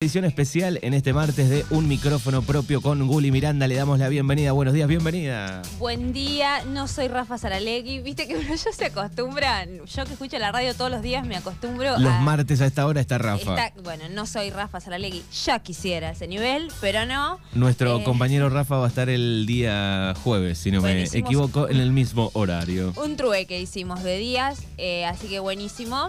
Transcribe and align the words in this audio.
Edición 0.00 0.24
especial 0.26 0.78
en 0.82 0.94
este 0.94 1.12
martes 1.12 1.50
de 1.50 1.64
Un 1.70 1.88
micrófono 1.88 2.42
propio 2.42 2.80
con 2.80 3.04
Guli 3.08 3.32
Miranda. 3.32 3.66
Le 3.66 3.74
damos 3.74 3.98
la 3.98 4.08
bienvenida. 4.08 4.52
Buenos 4.52 4.72
días, 4.72 4.86
bienvenida. 4.86 5.60
Buen 5.80 6.12
día, 6.12 6.62
no 6.66 6.86
soy 6.86 7.08
Rafa 7.08 7.36
Saralegui. 7.36 7.98
Viste 7.98 8.28
que 8.28 8.36
uno 8.36 8.48
ya 8.54 8.72
se 8.72 8.84
acostumbra. 8.84 9.64
Yo 9.64 10.04
que 10.04 10.12
escucho 10.12 10.38
la 10.38 10.52
radio 10.52 10.72
todos 10.74 10.92
los 10.92 11.02
días 11.02 11.26
me 11.26 11.34
acostumbro 11.34 11.98
Los 11.98 12.12
a. 12.12 12.20
martes 12.20 12.60
a 12.60 12.66
esta 12.66 12.86
hora 12.86 13.00
está 13.00 13.18
Rafa. 13.18 13.66
Está- 13.66 13.72
bueno, 13.82 14.04
no 14.08 14.24
soy 14.26 14.50
Rafa 14.50 14.78
Saralegui. 14.78 15.24
Ya 15.44 15.58
quisiera 15.58 16.10
ese 16.10 16.28
nivel, 16.28 16.70
pero 16.80 17.04
no. 17.04 17.40
Nuestro 17.54 17.98
Eh, 17.98 18.04
compañero 18.04 18.48
Rafa 18.50 18.76
va 18.76 18.84
a 18.84 18.88
estar 18.90 19.08
el 19.08 19.46
día 19.46 20.14
jueves, 20.22 20.58
si 20.58 20.70
no 20.70 20.80
me 20.80 21.02
equivoco, 21.12 21.68
en 21.68 21.78
el 21.78 21.90
mismo 21.90 22.30
horario. 22.34 22.92
Un 23.04 23.16
trueque 23.16 23.60
hicimos 23.60 24.04
de 24.04 24.16
días, 24.16 24.60
eh, 24.76 25.04
así 25.06 25.26
que 25.26 25.40
buenísimo. 25.40 26.06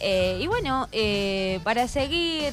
Eh, 0.00 0.38
y 0.42 0.46
bueno, 0.46 0.88
eh, 0.92 1.60
para 1.64 1.88
seguir, 1.88 2.52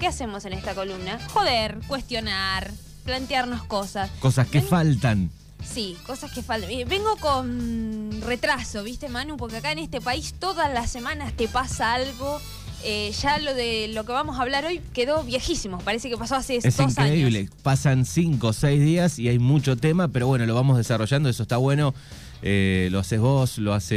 ¿qué 0.00 0.06
hacemos 0.06 0.44
en 0.44 0.52
esta 0.54 0.74
columna? 0.74 1.18
Joder, 1.32 1.78
cuestionar, 1.88 2.70
plantearnos 3.04 3.64
cosas. 3.64 4.10
Cosas 4.20 4.46
que 4.48 4.60
Ven- 4.60 4.68
faltan. 4.68 5.30
Sí, 5.64 5.96
cosas 6.06 6.30
que 6.32 6.42
faltan. 6.42 6.70
Vengo 6.88 7.16
con 7.16 8.20
retraso, 8.22 8.82
¿viste, 8.84 9.08
Manu? 9.08 9.36
Porque 9.36 9.56
acá 9.56 9.72
en 9.72 9.78
este 9.80 10.00
país 10.00 10.34
todas 10.38 10.72
las 10.72 10.90
semanas 10.90 11.32
te 11.34 11.48
pasa 11.48 11.94
algo. 11.94 12.40
Eh, 12.84 13.10
ya 13.20 13.38
lo 13.38 13.52
de 13.54 13.88
lo 13.88 14.04
que 14.04 14.12
vamos 14.12 14.38
a 14.38 14.42
hablar 14.42 14.64
hoy 14.64 14.80
quedó 14.92 15.24
viejísimo. 15.24 15.78
Parece 15.78 16.08
que 16.08 16.16
pasó 16.16 16.36
hace 16.36 16.56
Es 16.58 16.76
dos 16.76 16.90
increíble. 16.92 17.38
años. 17.40 17.50
Pasan 17.62 18.04
cinco 18.04 18.48
o 18.48 18.52
seis 18.52 18.80
días 18.80 19.18
y 19.18 19.28
hay 19.28 19.38
mucho 19.40 19.76
tema, 19.76 20.08
pero 20.08 20.28
bueno, 20.28 20.46
lo 20.46 20.54
vamos 20.54 20.76
desarrollando. 20.76 21.28
Eso 21.28 21.42
está 21.42 21.56
bueno. 21.56 21.94
Eh, 22.42 22.88
lo 22.92 23.00
haces 23.00 23.18
vos, 23.18 23.58
lo 23.58 23.72
hace 23.74 23.96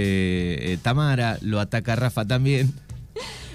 eh, 0.74 0.78
Tamara, 0.82 1.38
lo 1.42 1.60
ataca 1.60 1.96
Rafa 1.98 2.26
también. 2.26 2.74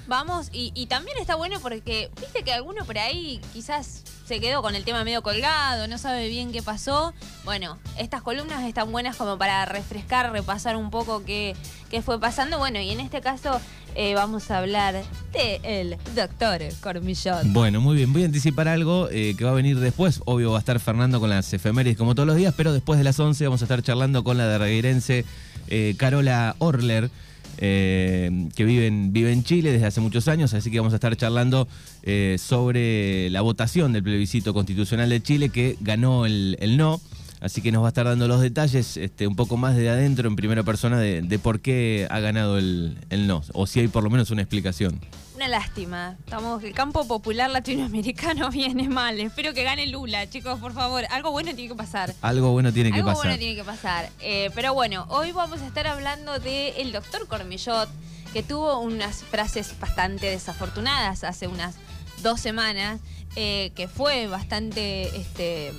Vamos, 0.06 0.48
y, 0.52 0.72
y 0.74 0.86
también 0.86 1.16
está 1.18 1.34
bueno 1.34 1.58
porque, 1.60 2.10
viste 2.20 2.42
que 2.42 2.52
alguno 2.52 2.84
por 2.84 2.98
ahí 2.98 3.40
quizás 3.52 4.02
se 4.26 4.40
quedó 4.40 4.62
con 4.62 4.74
el 4.74 4.84
tema 4.84 5.04
medio 5.04 5.22
colgado, 5.22 5.86
no 5.86 5.98
sabe 5.98 6.28
bien 6.28 6.52
qué 6.52 6.62
pasó. 6.62 7.12
Bueno, 7.44 7.78
estas 7.98 8.22
columnas 8.22 8.64
están 8.64 8.90
buenas 8.90 9.16
como 9.16 9.38
para 9.38 9.64
refrescar, 9.66 10.32
repasar 10.32 10.76
un 10.76 10.90
poco 10.90 11.24
qué, 11.24 11.54
qué 11.90 12.02
fue 12.02 12.18
pasando. 12.18 12.58
Bueno, 12.58 12.80
y 12.80 12.90
en 12.90 13.00
este 13.00 13.20
caso 13.20 13.60
eh, 13.94 14.14
vamos 14.14 14.50
a 14.50 14.58
hablar 14.58 15.04
de 15.32 15.60
el 15.62 15.96
doctor 16.14 16.62
Cormillón. 16.80 17.52
Bueno, 17.52 17.80
muy 17.80 17.96
bien. 17.96 18.12
Voy 18.12 18.22
a 18.22 18.26
anticipar 18.26 18.66
algo 18.68 19.08
eh, 19.10 19.34
que 19.36 19.44
va 19.44 19.50
a 19.50 19.54
venir 19.54 19.78
después. 19.78 20.20
Obvio 20.24 20.50
va 20.52 20.56
a 20.56 20.60
estar 20.60 20.80
Fernando 20.80 21.20
con 21.20 21.30
las 21.30 21.52
efemérides 21.52 21.98
como 21.98 22.14
todos 22.14 22.26
los 22.26 22.36
días, 22.36 22.54
pero 22.56 22.72
después 22.72 22.98
de 22.98 23.04
las 23.04 23.20
11 23.20 23.44
vamos 23.44 23.60
a 23.62 23.66
estar 23.66 23.82
charlando 23.82 24.24
con 24.24 24.38
la 24.38 24.46
derregueirense 24.46 25.24
eh, 25.68 25.94
Carola 25.98 26.56
Orler. 26.58 27.10
Eh, 27.58 28.48
que 28.54 28.64
vive 28.64 28.86
en, 28.86 29.44
Chile 29.44 29.72
desde 29.72 29.86
hace 29.86 30.00
muchos 30.00 30.28
años, 30.28 30.54
así 30.54 30.70
que 30.70 30.78
vamos 30.78 30.92
a 30.92 30.96
estar 30.96 31.16
charlando 31.16 31.68
eh, 32.02 32.36
sobre 32.38 33.30
la 33.30 33.40
votación 33.40 33.92
del 33.92 34.02
plebiscito 34.02 34.54
constitucional 34.54 35.08
de 35.08 35.22
Chile 35.22 35.48
que 35.48 35.76
ganó 35.80 36.26
el, 36.26 36.56
el 36.60 36.76
no. 36.76 37.00
Así 37.40 37.60
que 37.60 37.72
nos 37.72 37.82
va 37.82 37.88
a 37.88 37.90
estar 37.90 38.06
dando 38.06 38.26
los 38.26 38.40
detalles 38.40 38.96
este, 38.96 39.26
un 39.26 39.36
poco 39.36 39.58
más 39.58 39.76
de 39.76 39.90
adentro, 39.90 40.28
en 40.28 40.34
primera 40.34 40.62
persona, 40.62 40.98
de, 40.98 41.20
de 41.20 41.38
por 41.38 41.60
qué 41.60 42.06
ha 42.08 42.18
ganado 42.20 42.56
el, 42.56 42.96
el 43.10 43.26
no, 43.26 43.42
o 43.52 43.66
si 43.66 43.80
hay 43.80 43.88
por 43.88 44.02
lo 44.02 44.08
menos 44.08 44.30
una 44.30 44.40
explicación. 44.40 44.98
Una 45.34 45.48
lástima. 45.48 46.16
Estamos, 46.20 46.62
el 46.62 46.72
campo 46.74 47.06
popular 47.08 47.50
latinoamericano 47.50 48.50
viene 48.52 48.88
mal. 48.88 49.18
Espero 49.18 49.52
que 49.52 49.64
gane 49.64 49.86
Lula, 49.88 50.28
chicos, 50.30 50.60
por 50.60 50.72
favor. 50.72 51.04
Algo 51.10 51.32
bueno 51.32 51.52
tiene 51.54 51.70
que 51.70 51.74
pasar. 51.74 52.14
Algo 52.22 52.52
bueno 52.52 52.72
tiene 52.72 52.90
que 52.92 52.98
Algo 52.98 53.08
pasar. 53.08 53.24
bueno 53.24 53.38
tiene 53.38 53.56
que 53.56 53.64
pasar. 53.64 54.10
Eh, 54.20 54.50
pero 54.54 54.74
bueno, 54.74 55.06
hoy 55.08 55.32
vamos 55.32 55.60
a 55.60 55.66
estar 55.66 55.88
hablando 55.88 56.38
del 56.38 56.92
doctor 56.92 57.26
Cormillot, 57.26 57.88
que 58.32 58.44
tuvo 58.44 58.78
unas 58.78 59.24
frases 59.24 59.74
bastante 59.80 60.26
desafortunadas 60.26 61.24
hace 61.24 61.48
unas 61.48 61.74
dos 62.22 62.40
semanas, 62.40 63.00
eh, 63.34 63.72
que 63.74 63.88
fue 63.88 64.28
bastante, 64.28 65.16
este, 65.16 65.72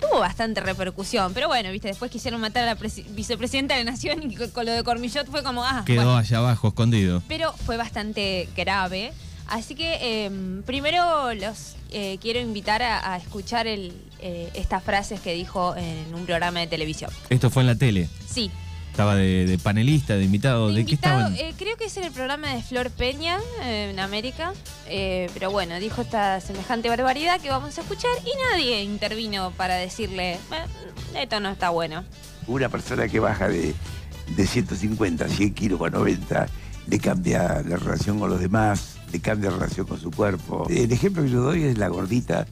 tuvo 0.00 0.20
bastante 0.20 0.60
repercusión. 0.60 1.32
Pero 1.34 1.48
bueno, 1.48 1.70
viste, 1.70 1.88
después 1.88 2.10
quisieron 2.10 2.40
matar 2.40 2.62
a 2.64 2.66
la 2.74 2.78
presi- 2.78 3.04
vicepresidenta 3.10 3.76
de 3.76 3.84
la 3.84 3.90
Nación 3.92 4.30
y 4.30 4.36
con 4.36 4.50
con 4.50 4.66
lo 4.66 4.72
de 4.72 4.82
Cormillot 4.82 5.26
fue 5.30 5.42
como, 5.42 5.64
ah, 5.64 5.82
Quedó 5.86 6.02
bueno 6.02 6.16
allá 6.16 6.38
abajo, 6.38 6.68
escondido. 6.68 7.22
pero 7.28 7.52
fue 7.52 7.76
bastante 7.76 8.48
grave. 8.56 9.12
Así 9.46 9.74
que 9.74 9.98
eh, 10.00 10.30
primero 10.64 11.34
los 11.34 11.74
eh, 11.90 12.18
quiero 12.20 12.38
invitar 12.38 12.82
a, 12.82 13.14
a 13.14 13.16
escuchar 13.16 13.66
el, 13.66 13.92
eh, 14.20 14.48
estas 14.54 14.82
frases 14.84 15.20
que 15.20 15.34
dijo 15.34 15.74
en 15.76 16.14
un 16.14 16.24
programa 16.24 16.60
de 16.60 16.68
televisión. 16.68 17.10
Esto 17.30 17.50
fue 17.50 17.62
en 17.62 17.66
la 17.66 17.74
tele. 17.74 18.08
Sí, 18.28 18.48
Estaba 18.90 19.14
de, 19.14 19.46
de 19.46 19.56
panelista, 19.58 20.14
de 20.16 20.24
invitado. 20.24 20.68
¿De, 20.68 20.74
qué 20.84 20.92
invitado, 20.92 21.28
estaban? 21.28 21.36
eh, 21.36 21.54
creo 21.56 21.76
que 21.76 21.84
es 21.86 21.96
en 21.96 22.04
el 22.04 22.12
programa 22.12 22.52
de 22.52 22.62
Flor 22.62 22.90
Peña 22.90 23.38
eh, 23.62 23.90
en 23.92 23.98
América. 24.00 24.52
Eh, 24.88 25.30
pero 25.32 25.50
bueno, 25.50 25.78
dijo 25.80 26.02
esta 26.02 26.40
semejante 26.40 26.88
barbaridad 26.88 27.40
que 27.40 27.48
vamos 27.50 27.78
a 27.78 27.80
escuchar 27.80 28.10
y 28.24 28.30
nadie 28.52 28.82
intervino 28.82 29.52
para 29.56 29.76
decirle, 29.76 30.32
"Eh, 30.34 30.38
esto 31.22 31.40
no 31.40 31.50
está 31.50 31.70
bueno. 31.70 32.04
una 32.46 32.68
persona 32.68 33.06
que 33.08 33.20
baja 33.20 33.48
de, 33.48 33.74
de 34.36 34.46
150 34.46 35.24
a 35.24 35.28
100 35.28 35.54
kilos 35.54 35.80
o 35.80 35.84
a 35.84 35.90
90, 35.90 36.48
le 36.88 36.98
cambia 36.98 37.62
la 37.66 37.76
relación 37.76 38.18
con 38.18 38.28
los 38.28 38.40
demás, 38.40 38.96
le 39.12 39.20
cambia 39.20 39.50
la 39.50 39.56
relación 39.58 39.86
con 39.86 40.00
su 40.00 40.10
cuerpo. 40.10 40.66
El 40.68 40.90
ejemplo 40.90 41.22
que 41.22 41.30
yo 41.30 41.40
doy 41.42 41.62
es 41.62 41.78
la 41.78 41.88
gordita, 41.88 42.46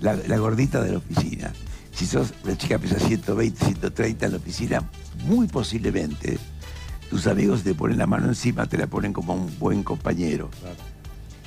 la, 0.00 0.14
la 0.14 0.36
gordita 0.38 0.80
de 0.82 0.92
la 0.92 0.98
oficina. 0.98 1.52
Si 2.00 2.06
sos 2.06 2.32
una 2.44 2.56
chica 2.56 2.78
que 2.78 2.88
pesa 2.88 2.98
120, 2.98 3.62
130 3.62 4.24
en 4.24 4.32
la 4.32 4.38
oficina, 4.38 4.82
muy 5.26 5.46
posiblemente 5.46 6.38
tus 7.10 7.26
amigos 7.26 7.62
te 7.62 7.74
ponen 7.74 7.98
la 7.98 8.06
mano 8.06 8.28
encima, 8.28 8.64
te 8.64 8.78
la 8.78 8.86
ponen 8.86 9.12
como 9.12 9.34
un 9.34 9.58
buen 9.58 9.82
compañero. 9.82 10.48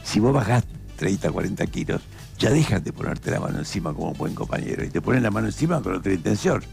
Si 0.04 0.20
vos 0.20 0.32
bajás 0.32 0.64
30, 0.98 1.32
40 1.32 1.66
kilos, 1.66 2.04
ya 2.38 2.52
dejan 2.52 2.84
de 2.84 2.94
ponerte 2.94 3.32
la 3.32 3.40
mano 3.40 3.58
encima 3.58 3.96
como 3.96 4.12
un 4.12 4.18
buen 4.20 4.36
compañero 4.36 4.84
y 4.84 4.92
te 4.92 5.02
ponen 5.02 5.24
la 5.24 5.32
mano 5.32 5.48
encima 5.48 5.82
con 5.82 5.96
otra 5.96 6.14
intención. 6.14 6.64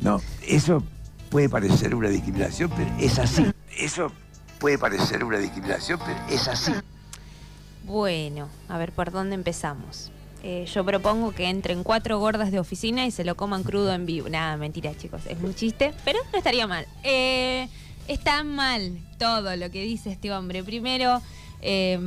No, 0.00 0.20
eso 0.46 0.84
puede 1.30 1.48
parecer 1.48 1.94
una 1.94 2.10
discriminación, 2.10 2.70
pero 2.76 2.94
es 2.98 3.18
así. 3.18 3.50
Eso 3.74 4.12
puede 4.58 4.76
parecer 4.76 5.24
una 5.24 5.38
discriminación, 5.38 5.98
pero 6.04 6.20
es 6.28 6.46
así. 6.46 6.74
Bueno, 7.86 8.50
a 8.68 8.76
ver 8.76 8.92
por 8.92 9.10
dónde 9.10 9.34
empezamos. 9.34 10.12
Eh, 10.42 10.66
yo 10.72 10.84
propongo 10.84 11.32
que 11.32 11.48
entren 11.48 11.84
cuatro 11.84 12.18
gordas 12.18 12.50
de 12.50 12.58
oficina 12.58 13.04
y 13.06 13.10
se 13.10 13.24
lo 13.24 13.36
coman 13.36 13.62
crudo 13.62 13.92
en 13.92 14.06
vivo. 14.06 14.28
Nada, 14.28 14.56
mentira, 14.56 14.96
chicos, 14.96 15.22
es 15.26 15.38
un 15.42 15.54
chiste, 15.54 15.92
pero 16.04 16.18
no 16.32 16.38
estaría 16.38 16.66
mal. 16.66 16.86
Eh, 17.02 17.68
está 18.08 18.42
mal 18.42 18.98
todo 19.18 19.54
lo 19.56 19.70
que 19.70 19.82
dice 19.82 20.10
este 20.10 20.32
hombre. 20.32 20.64
Primero, 20.64 21.20
eh, 21.62 21.98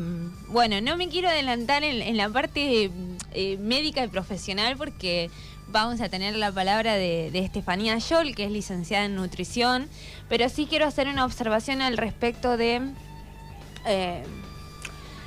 bueno, 0.50 0.82
no 0.82 0.98
me 0.98 1.10
quiero 1.10 1.30
adelantar 1.30 1.84
en, 1.84 2.18
la 2.18 2.30
parte 2.30 2.90
eh, 3.34 3.58
médica 3.58 4.04
y 4.04 4.08
profesional 4.08 4.78
porque 4.78 5.30
vamos 5.68 6.02
a 6.02 6.10
tener 6.10 6.36
la 6.36 6.52
palabra 6.52 6.96
de, 6.96 7.30
de 7.32 7.40
Estefanía 7.40 8.00
Scholl, 8.00 8.36
que 8.36 8.46
es 8.46 8.52
licenciada 8.52 9.06
en 9.06 9.16
nutrición, 9.16 9.88
pero 10.28 10.50
sí 10.50 10.66
quiero 10.68 10.86
hacer 10.86 11.08
una 11.08 11.26
observación 11.26 11.82
al 11.82 11.98
respecto 11.98 12.58
de... 12.58 12.82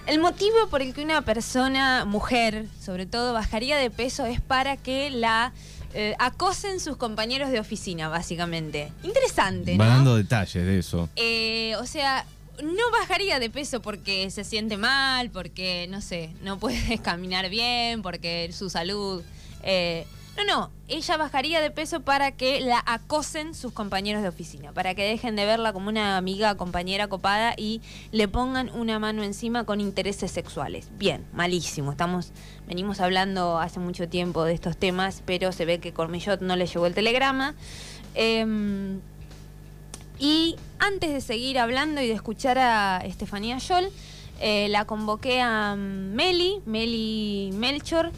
el 0.06 0.20
motivo 0.20 0.54
por 0.70 0.82
el 0.82 0.94
que 0.94 1.02
una 1.02 1.22
persona, 1.22 2.04
mujer, 2.04 2.66
sobre 2.80 3.06
todo, 3.06 3.32
bajaría 3.32 3.76
de 3.76 3.90
peso 3.90 4.24
es 4.26 4.40
para 4.40 4.76
que 4.76 5.10
la 5.10 5.52
eh, 5.94 6.14
acosen 6.18 6.80
sus 6.80 6.96
compañeros 6.96 7.50
de 7.50 7.58
oficina, 7.60 8.08
básicamente. 8.08 8.92
Interesante, 9.02 9.76
Va 9.76 9.86
¿no? 9.86 9.90
dando 9.90 10.16
detalles 10.16 10.64
de 10.64 10.78
eso. 10.78 11.08
Eh, 11.16 11.74
o 11.80 11.86
sea, 11.86 12.24
no 12.62 12.90
bajaría 13.00 13.38
de 13.38 13.50
peso 13.50 13.82
porque 13.82 14.30
se 14.30 14.44
siente 14.44 14.76
mal, 14.76 15.30
porque, 15.30 15.86
no 15.90 16.00
sé, 16.00 16.30
no 16.42 16.58
puede 16.58 16.98
caminar 17.02 17.48
bien, 17.48 18.02
porque 18.02 18.50
su 18.52 18.70
salud... 18.70 19.22
eh, 19.62 20.06
no, 20.36 20.44
no, 20.44 20.70
ella 20.88 21.16
bajaría 21.16 21.60
de 21.60 21.70
peso 21.70 22.00
para 22.00 22.32
que 22.32 22.60
la 22.60 22.82
acosen 22.86 23.54
sus 23.54 23.72
compañeros 23.72 24.22
de 24.22 24.28
oficina, 24.28 24.72
para 24.72 24.94
que 24.94 25.02
dejen 25.02 25.34
de 25.34 25.46
verla 25.46 25.72
como 25.72 25.88
una 25.88 26.18
amiga, 26.18 26.56
compañera 26.56 27.08
copada 27.08 27.54
y 27.56 27.80
le 28.12 28.28
pongan 28.28 28.70
una 28.74 28.98
mano 28.98 29.22
encima 29.22 29.64
con 29.64 29.80
intereses 29.80 30.30
sexuales. 30.30 30.88
Bien, 30.98 31.24
malísimo. 31.32 31.90
Estamos, 31.90 32.32
venimos 32.66 33.00
hablando 33.00 33.58
hace 33.58 33.80
mucho 33.80 34.08
tiempo 34.08 34.44
de 34.44 34.52
estos 34.52 34.76
temas, 34.76 35.22
pero 35.24 35.52
se 35.52 35.64
ve 35.64 35.80
que 35.80 35.92
Cormillot 35.92 36.42
no 36.42 36.54
le 36.54 36.66
llegó 36.66 36.86
el 36.86 36.94
telegrama. 36.94 37.54
Em, 38.14 39.00
y 40.18 40.56
antes 40.78 41.12
de 41.12 41.20
seguir 41.20 41.58
hablando 41.58 42.00
y 42.00 42.08
de 42.08 42.14
escuchar 42.14 42.58
a 42.58 42.98
Estefanía 42.98 43.58
Scholl, 43.58 43.90
eh, 44.38 44.68
la 44.68 44.84
convoqué 44.84 45.40
a 45.40 45.76
Meli, 45.76 46.60
Meli 46.66 47.50
Melchor, 47.54 48.12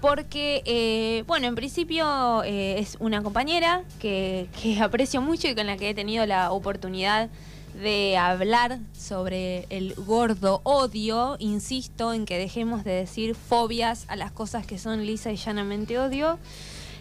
porque, 0.00 0.62
eh, 0.64 1.24
bueno, 1.26 1.46
en 1.46 1.54
principio 1.54 2.42
eh, 2.44 2.78
es 2.78 2.96
una 3.00 3.22
compañera 3.22 3.82
que, 4.00 4.48
aprecio 4.82 5.20
mucho 5.20 5.48
y 5.48 5.54
con 5.54 5.66
la 5.66 5.76
que 5.76 5.90
he 5.90 5.94
tenido 5.94 6.26
la 6.26 6.52
oportunidad 6.52 7.28
de 7.80 8.16
hablar 8.16 8.78
sobre 8.96 9.66
el 9.70 9.94
gordo 9.94 10.60
odio. 10.64 11.36
Insisto 11.38 12.12
en 12.12 12.26
que 12.26 12.38
dejemos 12.38 12.84
de 12.84 12.92
decir 12.92 13.34
fobias 13.34 14.04
a 14.08 14.16
las 14.16 14.32
cosas 14.32 14.66
que 14.66 14.78
son 14.78 15.06
lisa 15.06 15.30
y 15.32 15.36
llanamente 15.36 15.98
odio. 15.98 16.38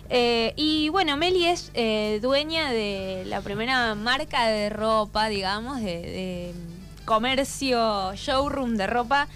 Eh, 0.10 0.54
y 0.56 0.90
bueno, 0.90 1.18
Meli 1.18 1.46
es 1.46 1.72
eh, 1.74 2.20
dueña 2.22 2.72
de 2.72 3.24
la 3.26 3.42
primera 3.42 3.94
marca 3.96 4.48
de 4.48 4.70
ropa, 4.70 5.28
digamos, 5.28 5.82
de, 5.82 5.84
de 5.84 6.54
comercio, 7.06 8.14
showroom 8.16 8.78
de 8.78 8.88
ropa 8.88 9.28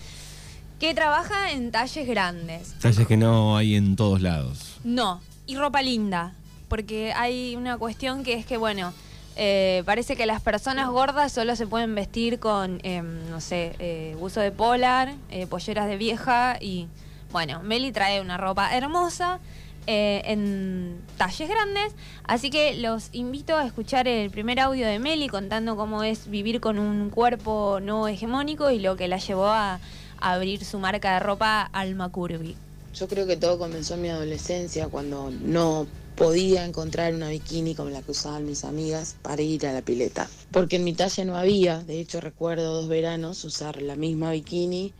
que 0.81 0.95
trabaja 0.95 1.51
en 1.51 1.69
talles 1.69 2.07
grandes. 2.07 2.73
Talles 2.79 3.05
que 3.05 3.15
no 3.15 3.55
hay 3.55 3.75
en 3.75 3.95
todos 3.95 4.19
lados. 4.19 4.79
No, 4.83 5.21
y 5.45 5.55
ropa 5.55 5.83
linda, 5.83 6.33
porque 6.69 7.13
hay 7.13 7.55
una 7.55 7.77
cuestión 7.77 8.23
que 8.23 8.33
es 8.33 8.47
que, 8.47 8.57
bueno, 8.57 8.91
eh, 9.35 9.83
parece 9.85 10.15
que 10.15 10.25
las 10.25 10.41
personas 10.41 10.89
gordas 10.89 11.31
solo 11.31 11.55
se 11.55 11.67
pueden 11.67 11.93
vestir 11.93 12.39
con, 12.39 12.79
em, 12.81 13.29
no 13.29 13.41
sé, 13.41 13.75
eh, 13.77 14.17
uso 14.19 14.39
de 14.41 14.51
polar, 14.51 15.13
eh, 15.29 15.45
polleras 15.45 15.87
de 15.87 15.97
vieja 15.97 16.57
y, 16.59 16.87
bueno, 17.31 17.61
Meli 17.61 17.91
trae 17.91 18.19
una 18.19 18.37
ropa 18.37 18.75
hermosa 18.75 19.39
eh, 19.85 20.23
en 20.25 20.99
talles 21.17 21.47
grandes, 21.47 21.93
así 22.23 22.49
que 22.49 22.73
los 22.73 23.09
invito 23.13 23.55
a 23.55 23.67
escuchar 23.67 24.07
el 24.07 24.31
primer 24.31 24.59
audio 24.59 24.87
de 24.87 24.97
Meli 24.97 25.27
contando 25.27 25.75
cómo 25.75 26.01
es 26.01 26.27
vivir 26.27 26.59
con 26.59 26.79
un 26.79 27.11
cuerpo 27.11 27.79
no 27.83 28.07
hegemónico 28.07 28.71
y 28.71 28.79
lo 28.79 28.95
que 28.95 29.07
la 29.07 29.17
llevó 29.17 29.47
a 29.47 29.79
abrir 30.21 30.63
su 30.63 30.79
marca 30.79 31.13
de 31.13 31.19
ropa 31.19 31.63
Alma 31.73 32.09
Curvy. 32.09 32.55
Yo 32.95 33.07
creo 33.07 33.25
que 33.25 33.37
todo 33.37 33.57
comenzó 33.57 33.95
en 33.95 34.01
mi 34.01 34.09
adolescencia 34.09 34.87
cuando 34.87 35.31
no 35.31 35.87
podía 36.15 36.65
encontrar 36.65 37.13
una 37.13 37.29
bikini 37.29 37.73
como 37.73 37.89
la 37.89 38.01
que 38.01 38.11
usaban 38.11 38.45
mis 38.45 38.63
amigas 38.63 39.15
para 39.21 39.41
ir 39.41 39.65
a 39.65 39.73
la 39.73 39.81
pileta. 39.81 40.29
Porque 40.51 40.75
en 40.75 40.83
mi 40.83 40.93
talla 40.93 41.25
no 41.25 41.35
había, 41.35 41.79
de 41.83 41.99
hecho 41.99 42.21
recuerdo 42.21 42.73
dos 42.73 42.87
veranos 42.87 43.43
usar 43.43 43.81
la 43.81 43.95
misma 43.95 44.31
bikini 44.31 44.93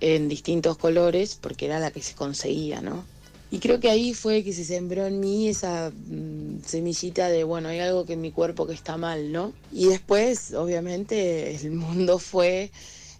en 0.00 0.28
distintos 0.28 0.76
colores 0.76 1.38
porque 1.40 1.66
era 1.66 1.78
la 1.78 1.90
que 1.90 2.02
se 2.02 2.14
conseguía, 2.14 2.80
¿no? 2.80 3.04
Y 3.50 3.60
creo 3.60 3.78
que 3.78 3.90
ahí 3.90 4.12
fue 4.12 4.42
que 4.42 4.52
se 4.52 4.64
sembró 4.64 5.06
en 5.06 5.20
mí 5.20 5.48
esa 5.48 5.90
mm, 5.90 6.64
semillita 6.64 7.28
de, 7.28 7.44
bueno, 7.44 7.68
hay 7.68 7.78
algo 7.78 8.04
que 8.04 8.14
en 8.14 8.20
mi 8.20 8.32
cuerpo 8.32 8.66
que 8.66 8.74
está 8.74 8.96
mal, 8.96 9.30
¿no? 9.30 9.52
Y 9.72 9.86
después, 9.86 10.52
obviamente, 10.52 11.54
el 11.54 11.70
mundo 11.70 12.18
fue 12.18 12.72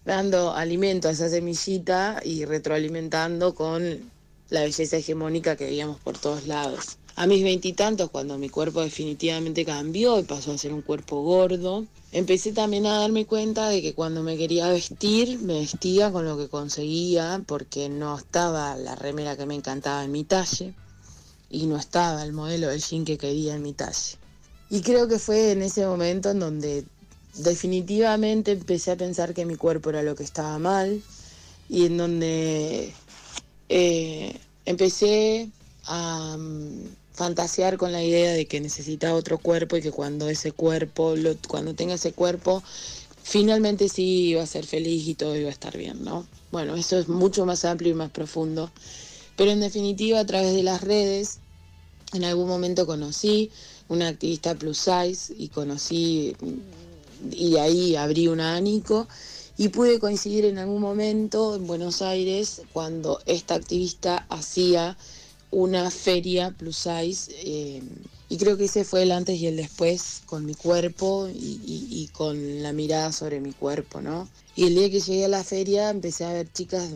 dando 0.07 0.55
alimento 0.55 1.09
a 1.09 1.11
esa 1.11 1.29
semillita 1.29 2.21
y 2.25 2.45
retroalimentando 2.45 3.55
con 3.55 4.11
la 4.49 4.61
belleza 4.61 4.97
hegemónica 4.97 5.57
que 5.57 5.67
veíamos 5.67 5.99
por 5.99 6.17
todos 6.17 6.47
lados. 6.47 6.99
A 7.17 7.27
mis 7.27 7.43
veintitantos, 7.43 8.11
cuando 8.11 8.39
mi 8.39 8.49
cuerpo 8.49 8.83
definitivamente 8.83 9.65
cambió 9.65 10.21
y 10.21 10.23
pasó 10.23 10.53
a 10.53 10.59
ser 10.59 10.73
un 10.73 10.83
cuerpo 10.83 11.23
gordo, 11.23 11.87
empecé 12.13 12.53
también 12.53 12.87
a 12.87 13.01
darme 13.01 13.27
cuenta 13.27 13.69
de 13.69 13.83
que 13.83 13.95
cuando 13.95 14.23
me 14.23 14.37
quería 14.37 14.69
vestir, 14.69 15.41
me 15.41 15.61
vestía 15.61 16.13
con 16.13 16.25
lo 16.25 16.39
que 16.39 16.49
conseguía, 16.49 17.43
porque 17.45 17.89
no 17.89 18.17
estaba 18.17 18.77
la 18.77 18.95
remera 18.95 19.37
que 19.37 19.47
me 19.47 19.57
encantaba 19.57 20.05
en 20.05 20.13
mi 20.13 20.23
talle 20.23 20.75
y 21.51 21.67
no 21.67 21.77
estaba 21.77 22.23
el 22.23 22.33
modelo 22.33 22.69
del 22.69 22.83
jean 22.83 23.05
que 23.05 23.19
quería 23.19 23.57
en 23.57 23.63
mi 23.63 23.73
talle. 23.73 24.19
Y 24.71 24.83
creo 24.83 25.09
que 25.09 25.19
fue 25.19 25.53
en 25.53 25.63
ese 25.63 25.87
momento 25.87 26.31
en 26.31 26.39
donde 26.39 26.85
definitivamente 27.39 28.53
empecé 28.53 28.93
a 28.93 28.97
pensar 28.97 29.35
que 29.35 29.45
mi 29.45 29.57
cuerpo 29.57 29.91
era 29.91 30.03
lo 30.03 30.15
que 30.15 30.25
estaba 30.25 30.59
mal 30.59 31.03
y 31.69 31.87
en 31.87 31.97
donde 31.97 32.93
eh, 33.69 34.39
empecé 34.65 35.51
a 35.85 36.37
mm, 36.39 36.89
fantasear 37.13 37.77
con 37.79 37.93
la 37.93 38.03
idea 38.03 38.33
de 38.33 38.47
que 38.47 38.61
necesitaba 38.61 39.15
otro 39.15 39.39
cuerpo 39.39 39.77
y 39.77 39.83
que 39.83 39.91
cuando 39.91 40.29
ese 40.29 40.53
cuerpo, 40.53 41.15
cuando 41.49 41.75
tenga 41.75 41.95
ese 41.95 42.13
cuerpo, 42.13 42.63
finalmente 43.23 43.89
sí 43.89 44.29
iba 44.29 44.43
a 44.43 44.47
ser 44.47 44.67
feliz 44.67 45.07
y 45.09 45.15
todo 45.15 45.37
iba 45.37 45.49
a 45.49 45.53
estar 45.53 45.77
bien, 45.77 46.05
¿no? 46.05 46.27
Bueno, 46.53 46.77
eso 46.77 46.99
es 46.99 47.09
mucho 47.09 47.45
más 47.45 47.65
amplio 47.65 47.91
y 47.91 47.95
más 47.95 48.11
profundo. 48.11 48.71
Pero 49.37 49.51
en 49.51 49.61
definitiva, 49.61 50.21
a 50.21 50.27
través 50.27 50.55
de 50.55 50.63
las 50.63 50.81
redes, 50.83 51.41
en 52.13 52.25
algún 52.25 52.49
momento 52.49 52.87
conocí 52.87 53.51
una 53.89 54.09
activista 54.09 54.55
plus 54.55 54.79
size 54.79 55.35
y 55.37 55.49
conocí, 55.49 56.37
y 57.31 57.57
ahí 57.57 57.97
abrí 57.97 58.29
un 58.29 58.41
abanico 58.41 59.09
y 59.57 59.69
pude 59.69 59.99
coincidir 59.99 60.45
en 60.45 60.59
algún 60.59 60.81
momento 60.81 61.57
en 61.57 61.67
Buenos 61.67 62.03
Aires 62.03 62.63
cuando 62.73 63.21
esta 63.27 63.55
activista 63.55 64.27
hacía 64.29 64.97
una 65.51 65.91
feria 65.91 66.55
plus 66.57 66.77
size 66.77 67.33
eh, 67.43 67.83
y 68.29 68.37
creo 68.39 68.57
que 68.57 68.65
ese 68.65 68.85
fue 68.85 69.05
el 69.05 69.13
antes 69.13 69.39
y 69.39 69.47
el 69.47 69.57
después 69.57 70.23
con 70.27 70.45
mi 70.45 70.55
cuerpo 70.55 71.29
y, 71.33 72.11
con 72.13 72.63
la 72.63 72.73
mirada 72.73 73.13
sobre 73.13 73.41
mi 73.41 73.53
cuerpo, 73.53 74.01
¿no? 74.01 74.29
Y 74.57 74.65
el 74.65 74.75
día 74.75 74.91
que 74.91 75.01
llegué 75.01 75.27
a 75.27 75.29
la 75.29 75.45
feria 75.45 75.91
empecé 75.91 76.25
a 76.25 76.33
ver 76.33 76.51
chicas 76.53 76.91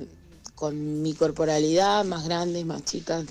con 0.55 1.03
mi 1.03 1.15
corporalidad, 1.15 2.05
más 2.05 2.25
grandes, 2.25 2.67
más 2.67 2.85
chicas, 2.85 3.25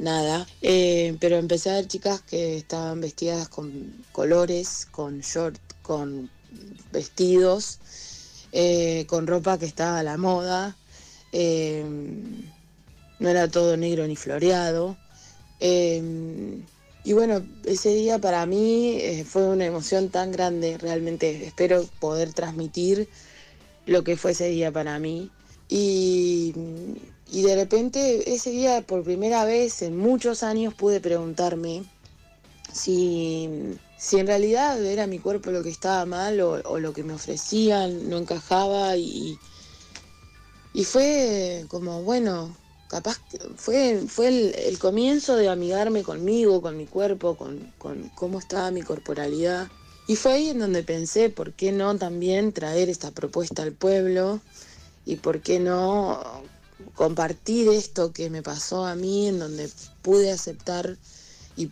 nada. 0.00 0.46
Eh, 0.62 1.16
pero 1.20 1.36
empecé 1.36 1.70
a 1.70 1.74
ver 1.74 1.86
chicas 1.86 2.22
que 2.22 2.56
estaban 2.56 3.00
vestidas 3.00 3.48
con 3.48 4.04
colores, 4.12 4.86
con 4.90 5.20
short, 5.20 5.60
con 5.82 6.30
vestidos, 6.92 7.78
eh, 8.52 9.04
con 9.06 9.26
ropa 9.26 9.58
que 9.58 9.66
estaba 9.66 10.00
a 10.00 10.02
la 10.02 10.16
moda. 10.16 10.76
eh, 11.32 11.84
no 13.20 13.28
era 13.28 13.48
todo 13.48 13.76
negro 13.76 14.06
ni 14.06 14.16
floreado. 14.16 14.96
Y 17.02 17.12
bueno, 17.12 17.46
ese 17.64 17.90
día 17.94 18.18
para 18.18 18.44
mí 18.46 19.00
fue 19.26 19.48
una 19.48 19.66
emoción 19.66 20.08
tan 20.10 20.32
grande, 20.32 20.78
realmente 20.78 21.46
espero 21.46 21.84
poder 21.98 22.32
transmitir 22.32 23.08
lo 23.86 24.04
que 24.04 24.16
fue 24.16 24.32
ese 24.32 24.48
día 24.48 24.72
para 24.72 24.98
mí. 24.98 25.30
Y, 25.68 26.52
y 27.32 27.42
de 27.42 27.54
repente 27.54 28.34
ese 28.34 28.50
día 28.50 28.82
por 28.82 29.04
primera 29.04 29.44
vez 29.44 29.82
en 29.82 29.96
muchos 29.96 30.42
años 30.42 30.74
pude 30.74 31.00
preguntarme 31.00 31.84
si, 32.72 33.48
si 33.96 34.18
en 34.18 34.26
realidad 34.26 34.84
era 34.84 35.06
mi 35.06 35.18
cuerpo 35.18 35.50
lo 35.50 35.62
que 35.62 35.70
estaba 35.70 36.04
mal 36.06 36.40
o, 36.40 36.78
lo 36.78 36.92
que 36.92 37.04
me 37.04 37.12
ofrecían 37.12 38.08
no 38.08 38.18
encajaba 38.18 38.96
y, 38.96 39.38
y 40.72 40.84
fue 40.84 41.64
como, 41.68 42.02
bueno, 42.02 42.56
capaz 42.88 43.18
fue, 43.56 44.02
fue 44.08 44.28
el, 44.28 44.54
el 44.54 44.78
comienzo 44.78 45.36
de 45.36 45.48
amigarme 45.48 46.02
conmigo, 46.02 46.60
con 46.60 46.76
mi 46.76 46.86
cuerpo, 46.86 47.36
con, 47.36 47.72
con 47.78 48.10
cómo 48.16 48.38
estaba 48.40 48.70
mi 48.70 48.82
corporalidad. 48.82 49.68
Y 50.08 50.16
fue 50.16 50.32
ahí 50.32 50.48
en 50.48 50.58
donde 50.58 50.82
pensé, 50.82 51.30
¿por 51.30 51.52
qué 51.52 51.70
no 51.70 51.96
también 51.96 52.52
traer 52.52 52.88
esta 52.88 53.12
propuesta 53.12 53.62
al 53.62 53.72
pueblo? 53.72 54.40
¿Y 55.06 55.16
por 55.16 55.40
qué 55.40 55.60
no 55.60 56.42
compartir 57.00 57.66
esto 57.70 58.12
que 58.12 58.28
me 58.28 58.42
pasó 58.42 58.84
a 58.84 58.94
mí, 58.94 59.26
en 59.26 59.38
donde 59.38 59.70
pude 60.02 60.30
aceptar 60.30 60.98
y 61.56 61.70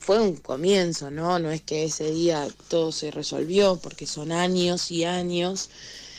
fue 0.00 0.18
un 0.20 0.34
comienzo, 0.34 1.12
¿no? 1.12 1.38
No 1.38 1.52
es 1.52 1.62
que 1.62 1.84
ese 1.84 2.10
día 2.10 2.48
todo 2.66 2.90
se 2.90 3.12
resolvió, 3.12 3.76
porque 3.76 4.04
son 4.04 4.32
años 4.32 4.90
y 4.90 5.04
años 5.04 5.70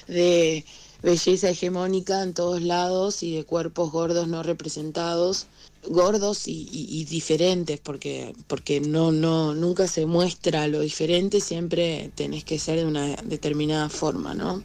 de 0.07 0.63
belleza 1.03 1.49
hegemónica 1.49 2.23
en 2.23 2.33
todos 2.33 2.61
lados 2.61 3.23
y 3.23 3.35
de 3.35 3.43
cuerpos 3.43 3.91
gordos 3.91 4.29
no 4.29 4.41
representados, 4.41 5.47
gordos 5.89 6.43
y 6.47 7.03
diferentes, 7.09 7.81
porque, 7.81 8.33
porque 8.47 8.79
no, 8.79 9.11
no, 9.11 9.53
nunca 9.53 9.85
se 9.89 10.05
muestra 10.05 10.69
lo 10.69 10.79
diferente, 10.79 11.41
siempre 11.41 12.09
tenés 12.15 12.45
que 12.45 12.57
ser 12.57 12.77
de 12.77 12.85
una 12.85 13.17
determinada 13.17 13.89
forma, 13.89 14.33
¿no? 14.33 14.63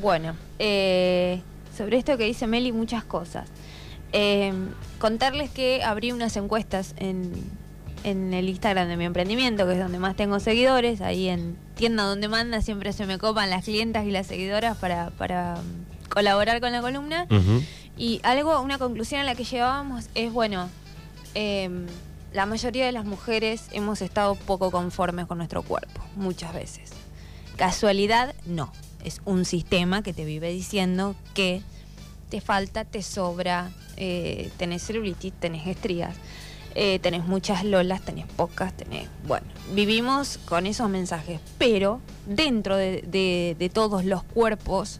Bueno, 0.00 0.34
eh, 0.58 1.42
sobre 1.76 1.98
esto 1.98 2.16
que 2.16 2.24
dice 2.24 2.46
Meli, 2.46 2.72
muchas 2.72 3.04
cosas. 3.04 3.48
Eh, 4.12 4.52
contarles 4.98 5.50
que 5.50 5.82
abrí 5.82 6.12
unas 6.12 6.36
encuestas 6.36 6.94
en, 6.96 7.32
en 8.04 8.32
el 8.34 8.48
Instagram 8.48 8.88
de 8.88 8.96
mi 8.96 9.04
emprendimiento, 9.04 9.66
que 9.66 9.74
es 9.74 9.78
donde 9.78 9.98
más 9.98 10.16
tengo 10.16 10.40
seguidores. 10.40 11.00
Ahí 11.00 11.28
en 11.28 11.56
tienda 11.74 12.04
donde 12.04 12.28
manda 12.28 12.62
siempre 12.62 12.92
se 12.92 13.06
me 13.06 13.18
copan 13.18 13.50
las 13.50 13.64
clientas 13.64 14.06
y 14.06 14.10
las 14.10 14.26
seguidoras 14.26 14.76
para, 14.76 15.10
para 15.10 15.56
mm, 15.56 16.08
colaborar 16.08 16.60
con 16.60 16.72
la 16.72 16.80
columna. 16.80 17.26
Y 17.96 18.20
algo, 18.22 18.60
una 18.60 18.78
conclusión 18.78 19.20
a 19.20 19.24
la 19.24 19.34
que 19.34 19.44
llegábamos 19.44 20.08
es, 20.14 20.32
bueno, 20.32 20.68
eh, 21.34 21.68
la 22.32 22.46
mayoría 22.46 22.84
de 22.84 22.92
las 22.92 23.06
mujeres 23.06 23.68
hemos 23.72 24.02
estado 24.02 24.34
poco 24.34 24.70
conformes 24.70 25.26
con 25.26 25.38
nuestro 25.38 25.62
cuerpo, 25.62 26.02
muchas 26.14 26.52
veces. 26.52 26.90
Casualidad, 27.56 28.34
no. 28.44 28.70
Es 29.06 29.20
un 29.24 29.44
sistema 29.44 30.02
que 30.02 30.12
te 30.12 30.24
vive 30.24 30.50
diciendo 30.50 31.14
que 31.32 31.62
te 32.28 32.40
falta, 32.40 32.84
te 32.84 33.02
sobra, 33.02 33.70
eh, 33.96 34.50
tenés 34.56 34.82
celulitis, 34.82 35.32
tenés 35.32 35.64
estrías, 35.68 36.16
eh, 36.74 36.98
tenés 36.98 37.24
muchas 37.24 37.64
lolas, 37.64 38.04
tenés 38.04 38.26
pocas, 38.26 38.76
tenés... 38.76 39.08
Bueno, 39.24 39.46
vivimos 39.76 40.38
con 40.38 40.66
esos 40.66 40.90
mensajes, 40.90 41.38
pero 41.56 42.00
dentro 42.26 42.76
de, 42.76 43.70
todos 43.72 44.04
los 44.04 44.24
cuerpos, 44.24 44.98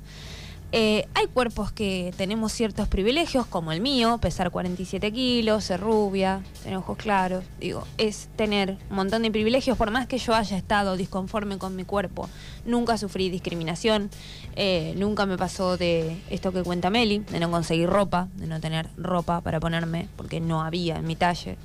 eh, 0.73 1.07
hay 1.15 1.27
cuerpos 1.29 1.71
que 1.71 2.13
tenemos 2.17 2.53
ciertos 2.53 2.89
privilegios, 2.89 3.47
como 3.47 3.71
el 3.71 3.81
mío, 3.81 4.19
pesar 4.19 4.51
47 4.51 5.13
kilos, 5.13 5.65
ser 5.65 5.81
rubia, 5.81 6.43
tener 6.63 6.79
ojos 6.79 6.99
claros. 6.99 7.45
Digo, 7.61 7.87
es 7.99 8.29
tener 8.37 8.77
un 8.91 8.97
montón 8.97 9.23
de 9.23 9.31
privilegios, 9.31 9.79
por 9.79 9.91
más 9.93 10.07
que 10.09 10.19
yo 10.19 10.35
haya 10.35 10.57
estado 10.57 10.97
disconforme 10.97 11.59
con 11.59 11.77
mi 11.77 11.85
cuerpo. 11.85 12.29
Nunca 12.65 12.99
sufrí 12.99 13.31
discriminación, 13.31 14.11
eh, 14.57 14.93
nunca 14.97 15.25
me 15.25 15.39
pasó 15.39 15.77
de 15.77 16.21
esto 16.31 16.53
que 16.53 16.65
cuenta 16.65 16.91
Meli, 16.91 17.21
de 17.21 17.39
no 17.39 17.51
conseguir 17.51 17.89
ropa, 17.89 18.29
de 18.35 18.49
no 18.49 18.61
tener 18.61 18.89
ropa 18.97 19.41
para 19.43 19.61
ponerme, 19.61 20.09
porque 20.17 20.41
no 20.41 20.63
había 20.63 20.97
en 20.97 21.07
mi 21.07 21.15
talle. 21.15 21.57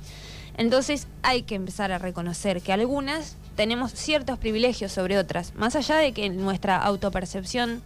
Entonces 0.56 1.08
hay 1.22 1.42
que 1.42 1.56
empezar 1.56 1.90
a 1.92 1.98
reconocer 1.98 2.62
que 2.62 2.72
algunas 2.72 3.36
tenemos 3.56 3.92
ciertos 3.92 4.38
privilegios 4.38 4.92
sobre 4.92 5.18
otras, 5.18 5.54
más 5.54 5.74
allá 5.76 5.96
de 5.96 6.12
que 6.12 6.28
nuestra 6.30 6.76
autopercepción 6.76 7.82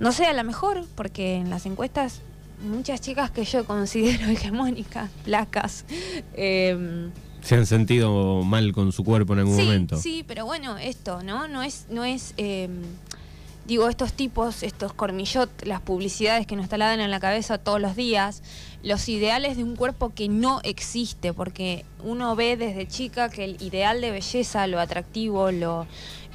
no 0.00 0.12
sea 0.12 0.32
la 0.32 0.42
mejor, 0.42 0.84
porque 0.94 1.36
en 1.36 1.50
las 1.50 1.66
encuestas 1.66 2.22
muchas 2.62 3.00
chicas 3.00 3.30
que 3.30 3.44
yo 3.44 3.64
considero 3.66 4.26
hegemónicas, 4.26 5.10
placas, 5.24 5.84
eh, 6.34 7.08
Se 7.42 7.54
han 7.54 7.66
sentido 7.66 8.42
mal 8.42 8.72
con 8.72 8.92
su 8.92 9.04
cuerpo 9.04 9.32
en 9.34 9.40
algún 9.40 9.56
sí, 9.56 9.62
momento. 9.62 9.96
Sí, 9.96 10.24
pero 10.26 10.44
bueno, 10.44 10.76
esto, 10.76 11.22
¿no? 11.22 11.48
No 11.48 11.62
es, 11.62 11.86
no 11.88 12.04
es, 12.04 12.34
eh, 12.36 12.68
digo, 13.66 13.88
estos 13.88 14.12
tipos, 14.12 14.62
estos 14.62 14.92
cormillot, 14.92 15.50
las 15.64 15.80
publicidades 15.80 16.46
que 16.46 16.56
nos 16.56 16.68
talan 16.68 17.00
en 17.00 17.10
la 17.10 17.20
cabeza 17.20 17.58
todos 17.58 17.80
los 17.80 17.96
días, 17.96 18.42
los 18.82 19.08
ideales 19.08 19.56
de 19.56 19.64
un 19.64 19.76
cuerpo 19.76 20.12
que 20.14 20.28
no 20.28 20.60
existe, 20.62 21.32
porque 21.32 21.84
uno 22.02 22.34
ve 22.36 22.56
desde 22.56 22.86
chica 22.86 23.28
que 23.28 23.44
el 23.44 23.62
ideal 23.62 24.00
de 24.00 24.10
belleza, 24.10 24.66
lo 24.66 24.80
atractivo, 24.80 25.50
lo 25.50 25.86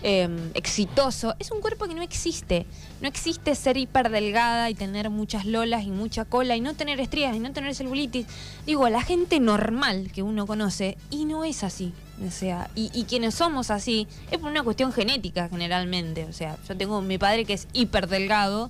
eh, 0.05 0.27
exitoso, 0.53 1.33
es 1.39 1.49
un 1.51 1.61
cuerpo 1.61 1.87
que 1.87 1.95
no 1.95 2.01
existe. 2.01 2.65
No 3.01 3.07
existe 3.07 3.55
ser 3.55 3.77
hiperdelgada 3.77 4.69
y 4.69 4.75
tener 4.75 5.09
muchas 5.09 5.45
lolas 5.45 5.85
y 5.85 5.91
mucha 5.91 6.25
cola 6.25 6.57
y 6.57 6.61
no 6.61 6.73
tener 6.73 6.99
estrías 6.99 7.35
y 7.35 7.39
no 7.39 7.53
tener 7.53 7.73
celulitis. 7.73 8.27
Digo, 8.65 8.89
la 8.89 9.01
gente 9.01 9.39
normal 9.39 10.11
que 10.13 10.21
uno 10.21 10.45
conoce 10.45 10.97
y 11.09 11.23
no 11.23 11.45
es 11.45 11.63
así. 11.63 11.93
O 12.27 12.31
sea, 12.31 12.69
y, 12.75 13.05
quienes 13.05 13.35
somos 13.35 13.71
así 13.71 14.07
es 14.29 14.39
por 14.39 14.51
una 14.51 14.61
cuestión 14.61 14.91
genética 14.91 15.47
generalmente. 15.49 16.25
O 16.25 16.33
sea, 16.33 16.57
yo 16.67 16.75
tengo 16.75 17.01
mi 17.01 17.17
padre 17.17 17.45
que 17.45 17.53
es 17.53 17.67
hiperdelgado, 17.71 18.69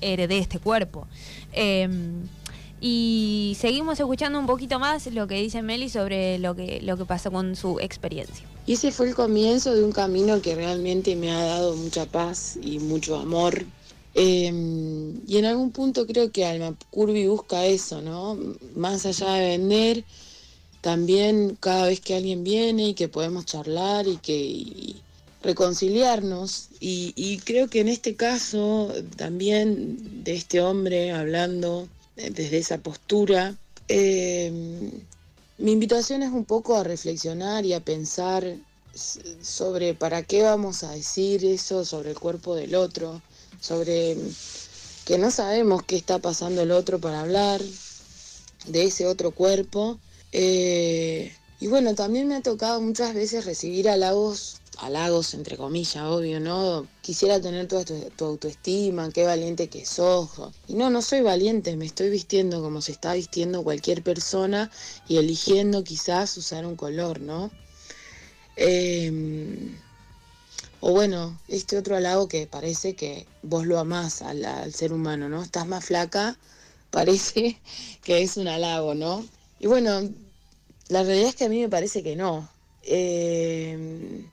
heredé 0.00 0.38
este 0.38 0.58
cuerpo. 0.58 1.06
Eh, 1.52 1.88
y 2.84 3.56
seguimos 3.60 4.00
escuchando 4.00 4.40
un 4.40 4.46
poquito 4.46 4.80
más 4.80 5.06
lo 5.06 5.28
que 5.28 5.36
dice 5.36 5.62
Meli 5.62 5.88
sobre 5.88 6.40
lo 6.40 6.56
que, 6.56 6.80
lo 6.82 6.96
que 6.96 7.04
pasó 7.04 7.30
con 7.30 7.54
su 7.54 7.78
experiencia. 7.78 8.44
Y 8.66 8.72
ese 8.72 8.90
fue 8.90 9.08
el 9.08 9.14
comienzo 9.14 9.72
de 9.72 9.84
un 9.84 9.92
camino 9.92 10.42
que 10.42 10.56
realmente 10.56 11.14
me 11.14 11.30
ha 11.30 11.44
dado 11.44 11.76
mucha 11.76 12.06
paz 12.06 12.58
y 12.60 12.80
mucho 12.80 13.14
amor. 13.16 13.64
Eh, 14.14 14.52
y 15.28 15.36
en 15.36 15.44
algún 15.44 15.70
punto 15.70 16.08
creo 16.08 16.32
que 16.32 16.44
Alma 16.44 16.74
Curvy 16.90 17.28
busca 17.28 17.64
eso, 17.66 18.02
¿no? 18.02 18.36
Más 18.74 19.06
allá 19.06 19.32
de 19.34 19.46
vender, 19.58 20.04
también 20.80 21.56
cada 21.60 21.86
vez 21.86 22.00
que 22.00 22.16
alguien 22.16 22.42
viene 22.42 22.88
y 22.88 22.94
que 22.94 23.06
podemos 23.06 23.46
charlar 23.46 24.08
y 24.08 24.16
que 24.16 24.96
reconciliarnos. 25.44 26.68
Y, 26.80 27.38
creo 27.44 27.68
que 27.68 27.78
en 27.78 27.88
este 27.88 28.16
caso 28.16 28.92
también 29.16 30.24
de 30.24 30.34
este 30.34 30.60
hombre 30.60 31.12
hablando 31.12 31.86
desde 32.16 32.58
esa 32.58 32.78
postura, 32.78 33.56
eh, 33.88 34.50
mi 35.58 35.72
invitación 35.72 36.22
es 36.22 36.30
un 36.30 36.44
poco 36.44 36.76
a 36.76 36.84
reflexionar 36.84 37.64
y 37.64 37.72
a 37.72 37.80
pensar 37.80 38.56
sobre 38.94 39.94
para 39.94 40.22
qué 40.22 40.42
vamos 40.42 40.82
a 40.82 40.92
decir 40.92 41.44
eso 41.44 41.84
sobre 41.84 42.10
el 42.10 42.18
cuerpo 42.18 42.54
del 42.54 42.74
otro, 42.74 43.22
sobre 43.60 44.16
que 45.04 45.18
no 45.18 45.30
sabemos 45.30 45.82
qué 45.82 45.96
está 45.96 46.18
pasando 46.18 46.62
el 46.62 46.70
otro 46.70 46.98
para 46.98 47.20
hablar 47.20 47.60
de 48.66 48.84
ese 48.84 49.06
otro 49.06 49.30
cuerpo. 49.30 49.98
Eh, 50.32 51.32
y 51.62 51.68
bueno, 51.68 51.94
también 51.94 52.26
me 52.26 52.34
ha 52.34 52.42
tocado 52.42 52.80
muchas 52.80 53.14
veces 53.14 53.44
recibir 53.44 53.88
halagos, 53.88 54.56
halagos 54.78 55.32
entre 55.32 55.56
comillas, 55.56 56.02
obvio, 56.02 56.40
¿no? 56.40 56.88
Quisiera 57.02 57.40
tener 57.40 57.68
toda 57.68 57.84
tu, 57.84 57.94
tu 58.16 58.24
autoestima, 58.24 59.12
qué 59.12 59.24
valiente 59.24 59.68
que 59.68 59.86
sos. 59.86 60.30
Y 60.66 60.74
no, 60.74 60.90
no 60.90 61.02
soy 61.02 61.20
valiente, 61.20 61.76
me 61.76 61.86
estoy 61.86 62.10
vistiendo 62.10 62.60
como 62.62 62.82
se 62.82 62.90
está 62.90 63.14
vistiendo 63.14 63.62
cualquier 63.62 64.02
persona 64.02 64.72
y 65.06 65.18
eligiendo 65.18 65.84
quizás 65.84 66.36
usar 66.36 66.66
un 66.66 66.74
color, 66.74 67.20
¿no? 67.20 67.52
Eh, 68.56 69.70
o 70.80 70.90
bueno, 70.90 71.38
este 71.46 71.78
otro 71.78 71.94
halago 71.94 72.26
que 72.26 72.48
parece 72.48 72.96
que 72.96 73.28
vos 73.44 73.66
lo 73.66 73.78
amás 73.78 74.20
al 74.20 74.74
ser 74.74 74.92
humano, 74.92 75.28
¿no? 75.28 75.44
Estás 75.44 75.68
más 75.68 75.84
flaca, 75.84 76.36
parece 76.90 77.60
que 78.02 78.20
es 78.20 78.36
un 78.36 78.48
halago, 78.48 78.96
¿no? 78.96 79.24
Y 79.60 79.68
bueno, 79.68 80.10
la 80.92 81.02
realidad 81.02 81.30
es 81.30 81.36
que 81.36 81.44
a 81.44 81.48
mí 81.48 81.60
me 81.60 81.68
parece 81.68 82.02
que 82.02 82.16
no. 82.16 82.48
Eh, 82.84 84.26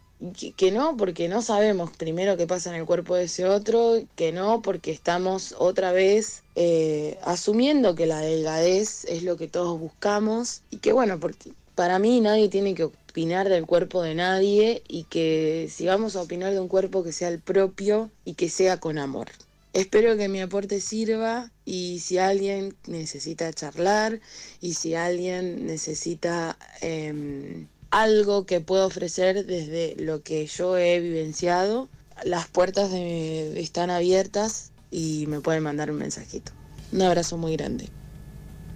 que, 0.57 0.71
no, 0.71 0.97
porque 0.97 1.29
no 1.29 1.41
sabemos 1.41 1.91
primero 1.95 2.35
qué 2.35 2.45
pasa 2.45 2.69
en 2.69 2.75
el 2.75 2.85
cuerpo 2.85 3.15
de 3.15 3.23
ese 3.23 3.45
otro, 3.45 3.95
que 4.17 4.33
no, 4.33 4.61
porque 4.61 4.91
estamos 4.91 5.55
otra 5.57 5.93
vez 5.93 6.43
eh, 6.55 7.17
asumiendo 7.23 7.95
que 7.95 8.05
la 8.05 8.19
delgadez 8.19 9.05
es 9.05 9.23
lo 9.23 9.37
que 9.37 9.47
todos 9.47 9.79
buscamos 9.79 10.61
y 10.69 10.77
que 10.77 10.91
bueno, 10.91 11.19
porque 11.19 11.53
para 11.75 11.99
mí 11.99 12.19
nadie 12.19 12.49
tiene 12.49 12.75
que 12.75 12.83
opinar 12.83 13.47
del 13.47 13.65
cuerpo 13.65 14.01
de 14.01 14.15
nadie 14.15 14.83
y 14.89 15.05
que 15.05 15.69
si 15.71 15.85
vamos 15.85 16.17
a 16.17 16.21
opinar 16.21 16.51
de 16.51 16.59
un 16.59 16.67
cuerpo 16.67 17.03
que 17.05 17.13
sea 17.13 17.29
el 17.29 17.39
propio 17.39 18.11
y 18.25 18.33
que 18.33 18.49
sea 18.49 18.81
con 18.81 18.97
amor. 18.97 19.29
Espero 19.73 20.17
que 20.17 20.29
mi 20.29 20.41
aporte 20.41 20.81
sirva 20.81 21.51
y 21.63 21.99
si 21.99 22.17
alguien 22.17 22.75
necesita 22.87 23.53
charlar 23.53 24.19
y 24.61 24.73
si 24.73 24.95
alguien 24.95 25.67
necesita 25.67 26.57
eh, 26.81 27.67
algo 27.91 28.45
que 28.45 28.61
pueda 28.61 28.85
ofrecer 28.85 29.45
desde 29.45 29.95
lo 29.97 30.23
que 30.23 30.47
yo 30.47 30.77
he 30.77 30.99
vivenciado, 30.99 31.87
las 32.23 32.47
puertas 32.47 32.91
están 32.91 33.89
abiertas 33.89 34.71
y 34.91 35.25
me 35.27 35.39
pueden 35.39 35.63
mandar 35.63 35.91
un 35.91 35.97
mensajito. 35.97 36.51
Un 36.91 37.03
abrazo 37.03 37.37
muy 37.37 37.55
grande. 37.55 37.89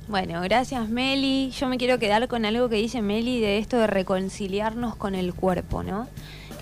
Bueno, 0.08 0.42
gracias 0.42 0.90
Meli. 0.90 1.52
Yo 1.52 1.68
me 1.70 1.78
quiero 1.78 1.98
quedar 1.98 2.28
con 2.28 2.46
algo 2.46 2.70
que 2.70 2.76
dice 2.76 3.02
Meli 3.02 3.40
de 3.40 3.58
esto 3.58 3.78
de 3.78 3.88
reconciliarnos 3.88 4.96
con 4.96 5.16
el 5.16 5.34
cuerpo, 5.34 5.82
¿no? 5.82 6.08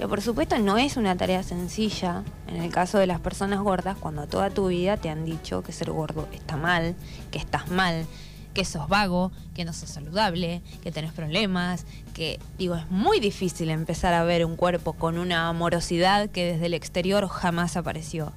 Que 0.01 0.07
por 0.07 0.19
supuesto 0.19 0.57
no 0.57 0.79
es 0.79 0.97
una 0.97 1.15
tarea 1.15 1.43
sencilla. 1.43 2.23
En 2.47 2.55
el 2.55 2.71
caso 2.71 2.97
de 2.97 3.05
las 3.05 3.19
personas 3.19 3.59
gordas, 3.59 3.95
cuando 3.99 4.25
toda 4.25 4.49
tu 4.49 4.69
vida 4.69 4.97
te 4.97 5.11
han 5.11 5.25
dicho 5.25 5.61
que 5.61 5.71
ser 5.71 5.91
gordo 5.91 6.27
está 6.33 6.57
mal, 6.57 6.95
que 7.29 7.37
estás 7.37 7.69
mal, 7.69 8.07
que 8.55 8.65
sos 8.65 8.89
vago, 8.89 9.31
que 9.53 9.63
no 9.63 9.73
sos 9.73 9.89
saludable, 9.91 10.63
que 10.81 10.91
tenés 10.91 11.13
problemas, 11.13 11.85
que 12.15 12.39
digo, 12.57 12.73
es 12.77 12.89
muy 12.89 13.19
difícil 13.19 13.69
empezar 13.69 14.15
a 14.15 14.23
ver 14.23 14.43
un 14.43 14.55
cuerpo 14.55 14.93
con 14.93 15.19
una 15.19 15.49
amorosidad 15.49 16.31
que 16.31 16.53
desde 16.53 16.65
el 16.65 16.73
exterior 16.73 17.27
jamás 17.27 17.77
apareció. 17.77 18.33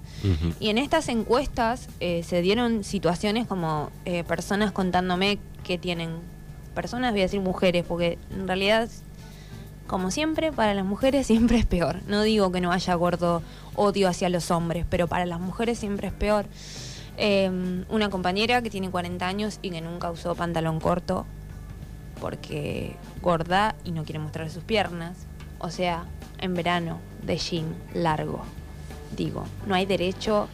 Y 0.60 0.68
en 0.68 0.76
estas 0.76 1.08
encuestas 1.08 1.88
eh, 1.98 2.24
se 2.24 2.42
dieron 2.42 2.84
situaciones 2.84 3.46
como 3.46 3.88
eh, 4.04 4.22
personas 4.22 4.70
contándome 4.70 5.38
que 5.62 5.78
tienen, 5.78 6.10
personas, 6.74 7.12
voy 7.12 7.20
a 7.20 7.24
decir 7.24 7.40
mujeres, 7.40 7.86
porque 7.88 8.18
en 8.30 8.46
realidad, 8.46 8.90
como 9.86 10.10
siempre, 10.10 10.52
para 10.52 10.74
las 10.74 10.84
mujeres 10.84 11.26
siempre 11.28 11.58
es 11.58 11.66
peor. 11.66 12.00
No 12.06 12.22
digo 12.22 12.52
que 12.52 12.60
no 12.60 12.72
haya 12.72 12.94
gordo 12.94 13.42
odio 13.74 14.08
hacia 14.08 14.28
los 14.28 14.50
hombres, 14.50 14.86
pero 14.88 15.08
para 15.08 15.26
las 15.26 15.40
mujeres 15.40 15.78
siempre 15.78 16.08
es 16.08 16.14
peor. 16.14 16.46
Eh, 17.16 17.84
una 17.88 18.10
compañera 18.10 18.60
que 18.62 18.70
tiene 18.70 18.90
40 18.90 19.26
años 19.26 19.58
y 19.62 19.70
que 19.70 19.80
nunca 19.80 20.10
usó 20.10 20.34
pantalón 20.34 20.80
corto 20.80 21.26
porque 22.20 22.96
gorda 23.22 23.76
y 23.84 23.92
no 23.92 24.04
quiere 24.04 24.18
mostrar 24.18 24.50
sus 24.50 24.64
piernas. 24.64 25.16
O 25.58 25.70
sea, 25.70 26.04
en 26.38 26.54
verano, 26.54 26.98
de 27.22 27.36
jean 27.36 27.74
largo. 27.92 28.42
Digo, 29.16 29.44
no 29.66 29.74
hay 29.74 29.86
derecho 29.86 30.48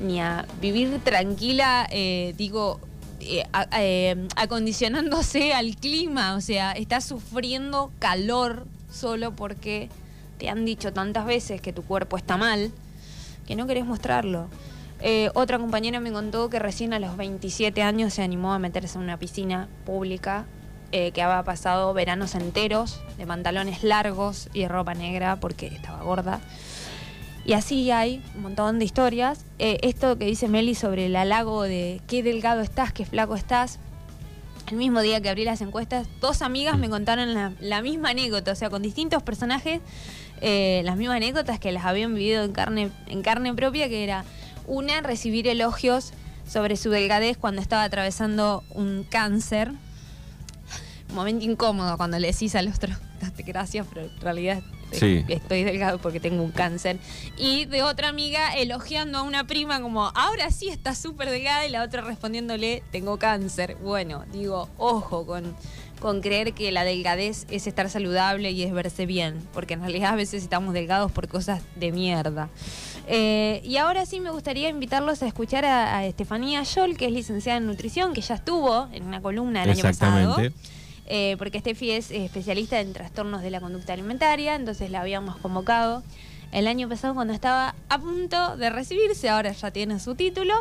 ni 0.00 0.20
a 0.20 0.46
vivir 0.60 1.00
tranquila, 1.04 1.86
eh, 1.90 2.34
digo, 2.36 2.80
eh, 3.24 3.44
eh, 3.78 4.28
acondicionándose 4.36 5.54
al 5.54 5.76
clima. 5.76 6.34
O 6.34 6.40
sea, 6.40 6.72
estás 6.72 7.04
sufriendo 7.04 7.90
calor 7.98 8.66
solo 8.90 9.34
porque 9.34 9.88
te 10.38 10.48
han 10.48 10.64
dicho 10.64 10.92
tantas 10.92 11.26
veces 11.26 11.60
que 11.60 11.72
tu 11.72 11.82
cuerpo 11.82 12.16
está 12.16 12.36
mal 12.36 12.72
que 13.46 13.56
no 13.56 13.66
querés 13.66 13.84
mostrarlo. 13.84 14.48
Eh, 15.00 15.30
otra 15.34 15.58
compañera 15.58 16.00
me 16.00 16.12
contó 16.12 16.48
que 16.48 16.58
recién 16.58 16.92
a 16.92 16.98
los 16.98 17.16
27 17.16 17.82
años 17.82 18.14
se 18.14 18.22
animó 18.22 18.52
a 18.52 18.58
meterse 18.58 18.96
en 18.96 19.04
una 19.04 19.18
piscina 19.18 19.68
pública, 19.84 20.46
eh, 20.92 21.10
que 21.12 21.22
había 21.22 21.42
pasado 21.42 21.92
veranos 21.92 22.34
enteros 22.34 23.00
de 23.18 23.26
pantalones 23.26 23.82
largos 23.82 24.48
y 24.54 24.66
ropa 24.66 24.94
negra 24.94 25.36
porque 25.36 25.66
estaba 25.66 26.02
gorda. 26.02 26.40
Y 27.46 27.52
así 27.52 27.90
hay 27.90 28.22
un 28.36 28.42
montón 28.42 28.78
de 28.78 28.84
historias. 28.84 29.44
Eh, 29.58 29.78
esto 29.82 30.16
que 30.16 30.24
dice 30.24 30.48
Meli 30.48 30.74
sobre 30.74 31.06
el 31.06 31.16
halago 31.16 31.62
de 31.62 32.00
qué 32.06 32.22
delgado 32.22 32.62
estás, 32.62 32.92
qué 32.92 33.04
flaco 33.04 33.34
estás. 33.34 33.78
El 34.70 34.78
mismo 34.78 35.02
día 35.02 35.20
que 35.20 35.28
abrí 35.28 35.44
las 35.44 35.60
encuestas, 35.60 36.08
dos 36.22 36.40
amigas 36.40 36.78
me 36.78 36.88
contaron 36.88 37.34
la, 37.60 37.82
misma 37.82 38.10
anécdota, 38.10 38.52
o 38.52 38.54
sea, 38.54 38.70
con 38.70 38.80
distintos 38.80 39.22
personajes, 39.22 39.82
eh, 40.40 40.80
las 40.84 40.96
mismas 40.96 41.18
anécdotas 41.18 41.58
que 41.58 41.70
las 41.70 41.84
habían 41.84 42.14
vivido 42.14 42.44
en 42.44 42.52
carne, 42.52 42.90
en 43.06 43.20
carne 43.20 43.52
propia, 43.52 43.90
que 43.90 44.04
era 44.04 44.24
una, 44.66 45.02
recibir 45.02 45.46
elogios 45.48 46.14
sobre 46.48 46.76
su 46.76 46.88
delgadez 46.88 47.36
cuando 47.36 47.60
estaba 47.60 47.84
atravesando 47.84 48.64
un 48.70 49.04
cáncer. 49.04 49.72
Momento 51.12 51.44
incómodo 51.44 51.98
cuando 51.98 52.18
le 52.18 52.28
decís 52.28 52.54
al 52.54 52.68
otro, 52.68 52.94
"Date 53.20 53.42
gracias, 53.42 53.86
pero 53.92 54.06
en 54.06 54.20
realidad 54.22 54.62
Sí. 54.98 55.24
estoy 55.28 55.64
delgado 55.64 55.98
porque 55.98 56.20
tengo 56.20 56.42
un 56.42 56.52
cáncer. 56.52 56.98
Y 57.36 57.64
de 57.66 57.82
otra 57.82 58.08
amiga 58.08 58.54
elogiando 58.54 59.18
a 59.18 59.22
una 59.22 59.46
prima 59.46 59.80
como, 59.80 60.06
ahora 60.14 60.50
sí 60.50 60.68
está 60.68 60.94
súper 60.94 61.30
delgada 61.30 61.66
y 61.66 61.70
la 61.70 61.82
otra 61.82 62.02
respondiéndole, 62.02 62.82
tengo 62.90 63.18
cáncer. 63.18 63.76
Bueno, 63.82 64.24
digo, 64.32 64.68
ojo 64.78 65.26
con, 65.26 65.54
con 66.00 66.20
creer 66.20 66.52
que 66.52 66.70
la 66.72 66.84
delgadez 66.84 67.46
es 67.50 67.66
estar 67.66 67.88
saludable 67.88 68.50
y 68.50 68.62
es 68.62 68.72
verse 68.72 69.06
bien, 69.06 69.36
porque 69.52 69.74
en 69.74 69.80
realidad 69.80 70.12
a 70.12 70.16
veces 70.16 70.42
estamos 70.42 70.74
delgados 70.74 71.10
por 71.12 71.28
cosas 71.28 71.62
de 71.76 71.92
mierda. 71.92 72.48
Eh, 73.06 73.60
y 73.64 73.76
ahora 73.76 74.06
sí 74.06 74.20
me 74.20 74.30
gustaría 74.30 74.68
invitarlos 74.68 75.22
a 75.22 75.26
escuchar 75.26 75.64
a, 75.64 76.04
Estefanía 76.06 76.62
Yol, 76.62 76.96
que 76.96 77.06
es 77.06 77.12
licenciada 77.12 77.58
en 77.58 77.66
nutrición, 77.66 78.14
que 78.14 78.20
ya 78.20 78.34
estuvo 78.34 78.88
en 78.92 79.04
una 79.04 79.20
columna 79.20 79.64
el 79.64 79.70
año 79.70 79.82
pasado. 79.82 80.36
Eh, 81.06 81.36
porque 81.38 81.60
Steffi 81.60 81.90
es 81.90 82.10
especialista 82.10 82.80
en 82.80 82.92
trastornos 82.92 83.42
de 83.42 83.50
la 83.50 83.60
conducta 83.60 83.92
alimentaria, 83.92 84.54
entonces 84.54 84.90
la 84.90 85.00
habíamos 85.00 85.36
convocado 85.36 86.02
el 86.54 86.68
año 86.68 86.88
pasado 86.88 87.14
cuando 87.14 87.34
estaba 87.34 87.74
a 87.88 87.98
punto 87.98 88.56
de 88.56 88.70
recibirse, 88.70 89.28
ahora 89.28 89.52
ya 89.52 89.70
tiene 89.72 89.98
su 89.98 90.14
título. 90.14 90.54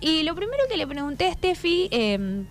Y 0.00 0.22
lo 0.22 0.34
primero 0.34 0.62
que 0.70 0.76
le 0.76 0.86
pregunté 0.86 1.26
a 1.26 1.32
Steffi 1.32 1.88
em, 1.90 2.46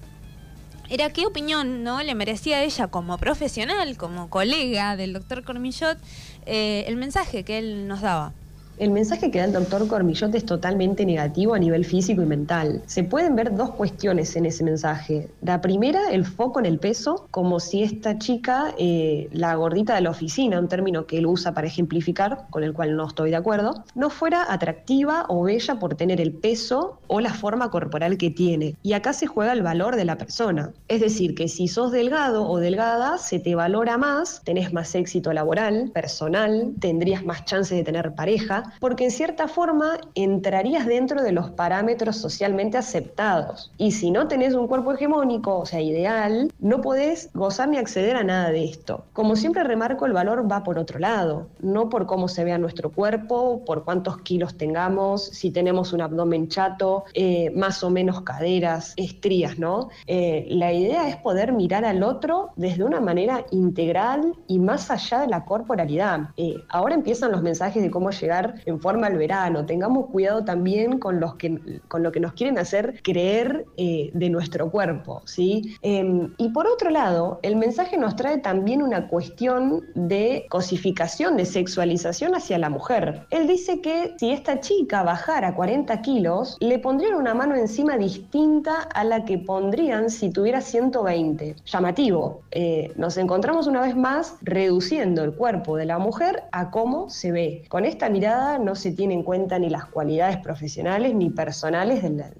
era 0.89 1.09
qué 1.09 1.25
opinión 1.25 1.83
no 1.83 2.03
le 2.03 2.13
merecía 2.15 2.63
ella 2.63 2.87
como 2.87 3.17
profesional, 3.17 3.97
como 3.97 4.29
colega 4.29 4.97
del 4.97 5.13
doctor 5.13 5.43
Cormillot, 5.45 5.97
eh, 6.45 6.83
el 6.85 6.97
mensaje 6.97 7.45
que 7.45 7.59
él 7.59 7.87
nos 7.87 8.01
daba. 8.01 8.33
El 8.81 8.89
mensaje 8.89 9.29
que 9.29 9.37
da 9.37 9.45
el 9.45 9.53
doctor 9.53 9.87
Cormillot 9.87 10.33
es 10.33 10.43
totalmente 10.43 11.05
negativo 11.05 11.53
a 11.53 11.59
nivel 11.59 11.85
físico 11.85 12.23
y 12.23 12.25
mental. 12.25 12.81
Se 12.87 13.03
pueden 13.03 13.35
ver 13.35 13.55
dos 13.55 13.69
cuestiones 13.75 14.35
en 14.35 14.47
ese 14.47 14.63
mensaje. 14.63 15.29
La 15.43 15.61
primera, 15.61 16.09
el 16.09 16.25
foco 16.25 16.59
en 16.59 16.65
el 16.65 16.79
peso, 16.79 17.27
como 17.29 17.59
si 17.59 17.83
esta 17.83 18.17
chica, 18.17 18.73
eh, 18.79 19.29
la 19.33 19.53
gordita 19.53 19.93
de 19.93 20.01
la 20.01 20.09
oficina, 20.09 20.57
un 20.57 20.67
término 20.67 21.05
que 21.05 21.19
él 21.19 21.27
usa 21.27 21.53
para 21.53 21.67
ejemplificar, 21.67 22.47
con 22.49 22.63
el 22.63 22.73
cual 22.73 22.95
no 22.95 23.05
estoy 23.05 23.29
de 23.29 23.35
acuerdo, 23.35 23.83
no 23.93 24.09
fuera 24.09 24.51
atractiva 24.51 25.25
o 25.29 25.43
bella 25.43 25.77
por 25.77 25.93
tener 25.93 26.19
el 26.19 26.33
peso 26.33 26.97
o 27.05 27.21
la 27.21 27.35
forma 27.35 27.69
corporal 27.69 28.17
que 28.17 28.31
tiene. 28.31 28.77
Y 28.81 28.93
acá 28.93 29.13
se 29.13 29.27
juega 29.27 29.53
el 29.53 29.61
valor 29.61 29.95
de 29.95 30.05
la 30.05 30.17
persona. 30.17 30.71
Es 30.87 31.01
decir, 31.01 31.35
que 31.35 31.49
si 31.49 31.67
sos 31.67 31.91
delgado 31.91 32.49
o 32.49 32.57
delgada, 32.57 33.19
se 33.19 33.37
te 33.37 33.53
valora 33.53 33.99
más, 33.99 34.41
tenés 34.43 34.73
más 34.73 34.95
éxito 34.95 35.33
laboral, 35.33 35.91
personal, 35.93 36.73
tendrías 36.79 37.23
más 37.23 37.45
chances 37.45 37.77
de 37.77 37.83
tener 37.83 38.15
pareja, 38.15 38.70
porque 38.79 39.05
en 39.05 39.11
cierta 39.11 39.47
forma 39.47 39.99
entrarías 40.15 40.85
dentro 40.85 41.21
de 41.21 41.31
los 41.31 41.51
parámetros 41.51 42.17
socialmente 42.17 42.77
aceptados. 42.77 43.71
Y 43.77 43.91
si 43.91 44.11
no 44.11 44.27
tenés 44.27 44.53
un 44.53 44.67
cuerpo 44.67 44.93
hegemónico, 44.93 45.59
o 45.59 45.65
sea, 45.65 45.81
ideal, 45.81 46.51
no 46.59 46.81
podés 46.81 47.29
gozar 47.33 47.69
ni 47.69 47.77
acceder 47.77 48.15
a 48.15 48.23
nada 48.23 48.51
de 48.51 48.65
esto. 48.65 49.05
Como 49.13 49.35
siempre 49.35 49.63
remarco, 49.63 50.05
el 50.05 50.13
valor 50.13 50.49
va 50.51 50.63
por 50.63 50.77
otro 50.77 50.99
lado, 50.99 51.47
no 51.59 51.89
por 51.89 52.05
cómo 52.05 52.27
se 52.27 52.43
vea 52.43 52.57
nuestro 52.57 52.91
cuerpo, 52.91 53.63
por 53.65 53.83
cuántos 53.83 54.21
kilos 54.21 54.57
tengamos, 54.57 55.25
si 55.25 55.51
tenemos 55.51 55.93
un 55.93 56.01
abdomen 56.01 56.47
chato, 56.47 57.05
eh, 57.13 57.51
más 57.55 57.83
o 57.83 57.89
menos 57.89 58.21
caderas, 58.21 58.93
estrías, 58.97 59.59
¿no? 59.59 59.89
Eh, 60.07 60.45
la 60.49 60.73
idea 60.73 61.07
es 61.09 61.17
poder 61.17 61.51
mirar 61.51 61.85
al 61.85 62.03
otro 62.03 62.51
desde 62.55 62.83
una 62.83 62.99
manera 62.99 63.45
integral 63.51 64.33
y 64.47 64.59
más 64.59 64.91
allá 64.91 65.21
de 65.21 65.27
la 65.27 65.45
corporalidad. 65.45 66.29
Eh, 66.37 66.55
ahora 66.69 66.95
empiezan 66.95 67.31
los 67.31 67.41
mensajes 67.41 67.81
de 67.81 67.91
cómo 67.91 68.11
llegar 68.11 68.50
en 68.65 68.79
forma 68.79 69.07
al 69.07 69.17
verano. 69.17 69.65
Tengamos 69.65 70.07
cuidado 70.07 70.43
también 70.43 70.99
con, 70.99 71.19
los 71.19 71.35
que, 71.35 71.81
con 71.87 72.03
lo 72.03 72.11
que 72.11 72.19
nos 72.19 72.33
quieren 72.33 72.57
hacer 72.57 73.01
creer 73.03 73.65
eh, 73.77 74.11
de 74.13 74.29
nuestro 74.29 74.69
cuerpo. 74.69 75.21
¿sí? 75.25 75.75
Em, 75.81 76.33
y 76.37 76.49
por 76.49 76.67
otro 76.67 76.89
lado, 76.89 77.39
el 77.43 77.55
mensaje 77.55 77.97
nos 77.97 78.15
trae 78.15 78.37
también 78.39 78.81
una 78.81 79.07
cuestión 79.07 79.85
de 79.95 80.45
cosificación, 80.49 81.37
de 81.37 81.45
sexualización 81.45 82.35
hacia 82.35 82.57
la 82.57 82.69
mujer. 82.69 83.25
Él 83.29 83.47
dice 83.47 83.81
que 83.81 84.13
si 84.17 84.31
esta 84.31 84.59
chica 84.59 85.03
bajara 85.03 85.55
40 85.55 86.01
kilos, 86.01 86.57
le 86.59 86.79
pondrían 86.79 87.15
una 87.15 87.33
mano 87.33 87.55
encima 87.55 87.97
distinta 87.97 88.81
a 88.81 89.03
la 89.03 89.25
que 89.25 89.37
pondrían 89.37 90.09
si 90.09 90.29
tuviera 90.31 90.61
120. 90.61 91.55
Llamativo. 91.65 92.41
Eh, 92.51 92.91
nos 92.95 93.17
encontramos 93.17 93.67
una 93.67 93.81
vez 93.81 93.95
más 93.95 94.35
reduciendo 94.41 95.23
el 95.23 95.33
cuerpo 95.33 95.77
de 95.77 95.85
la 95.85 95.97
mujer 95.97 96.43
a 96.51 96.71
cómo 96.71 97.09
se 97.09 97.31
ve. 97.31 97.63
Con 97.69 97.85
esta 97.85 98.09
mirada 98.09 98.40
no 98.59 98.75
se 98.75 98.91
tiene 98.91 99.13
en 99.13 99.23
cuenta 99.23 99.59
ni 99.59 99.69
las 99.69 99.85
cualidades 99.85 100.37
profesionales 100.37 101.15
ni 101.15 101.29
personales 101.29 102.01
de, 102.03 102.31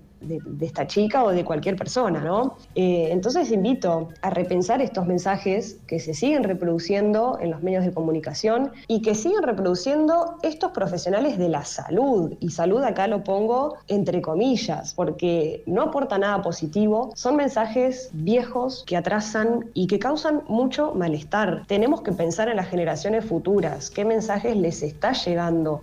esta 0.62 0.86
chica 0.86 1.24
o 1.24 1.32
de 1.32 1.44
cualquier 1.44 1.76
persona, 1.76 2.22
¿no? 2.22 2.56
Eh, 2.76 3.10
entonces 3.12 3.52
invito 3.52 4.10
a 4.22 4.30
repensar 4.30 4.80
estos 4.82 5.08
mensajes 5.08 5.80
que 5.88 6.00
se 6.00 6.14
siguen 6.14 6.44
reproduciendo 6.44 7.40
en 7.42 7.50
los 7.50 7.64
medios 7.64 7.84
de 7.84 7.92
comunicación 7.92 8.72
y 8.88 9.02
que 9.02 9.16
siguen 9.16 9.42
reproduciendo 9.42 10.38
estos 10.44 10.72
profesionales 10.72 11.40
de 11.40 11.50
la 11.50 11.66
salud. 11.66 12.36
Y 12.40 12.52
salud 12.52 12.84
acá 12.84 13.08
lo 13.08 13.24
pongo 13.24 13.78
entre 13.88 14.22
comillas, 14.22 14.94
porque 14.94 15.64
no 15.66 15.82
aporta 15.82 16.20
nada 16.20 16.42
positivo, 16.44 17.12
son 17.16 17.36
mensajes 17.36 18.12
viejos 18.14 18.84
que 18.86 18.98
atrasan 18.98 19.72
y 19.74 19.88
que 19.88 19.98
causan 19.98 20.44
mucho 20.48 20.94
malestar. 20.94 21.64
Tenemos 21.68 22.04
que 22.04 22.12
pensar 22.12 22.48
en 22.48 22.58
las 22.58 22.68
generaciones 22.68 23.26
futuras, 23.26 23.90
qué 23.90 24.06
mensajes 24.06 24.56
les 24.56 24.84
está 24.84 25.14
llegando 25.14 25.82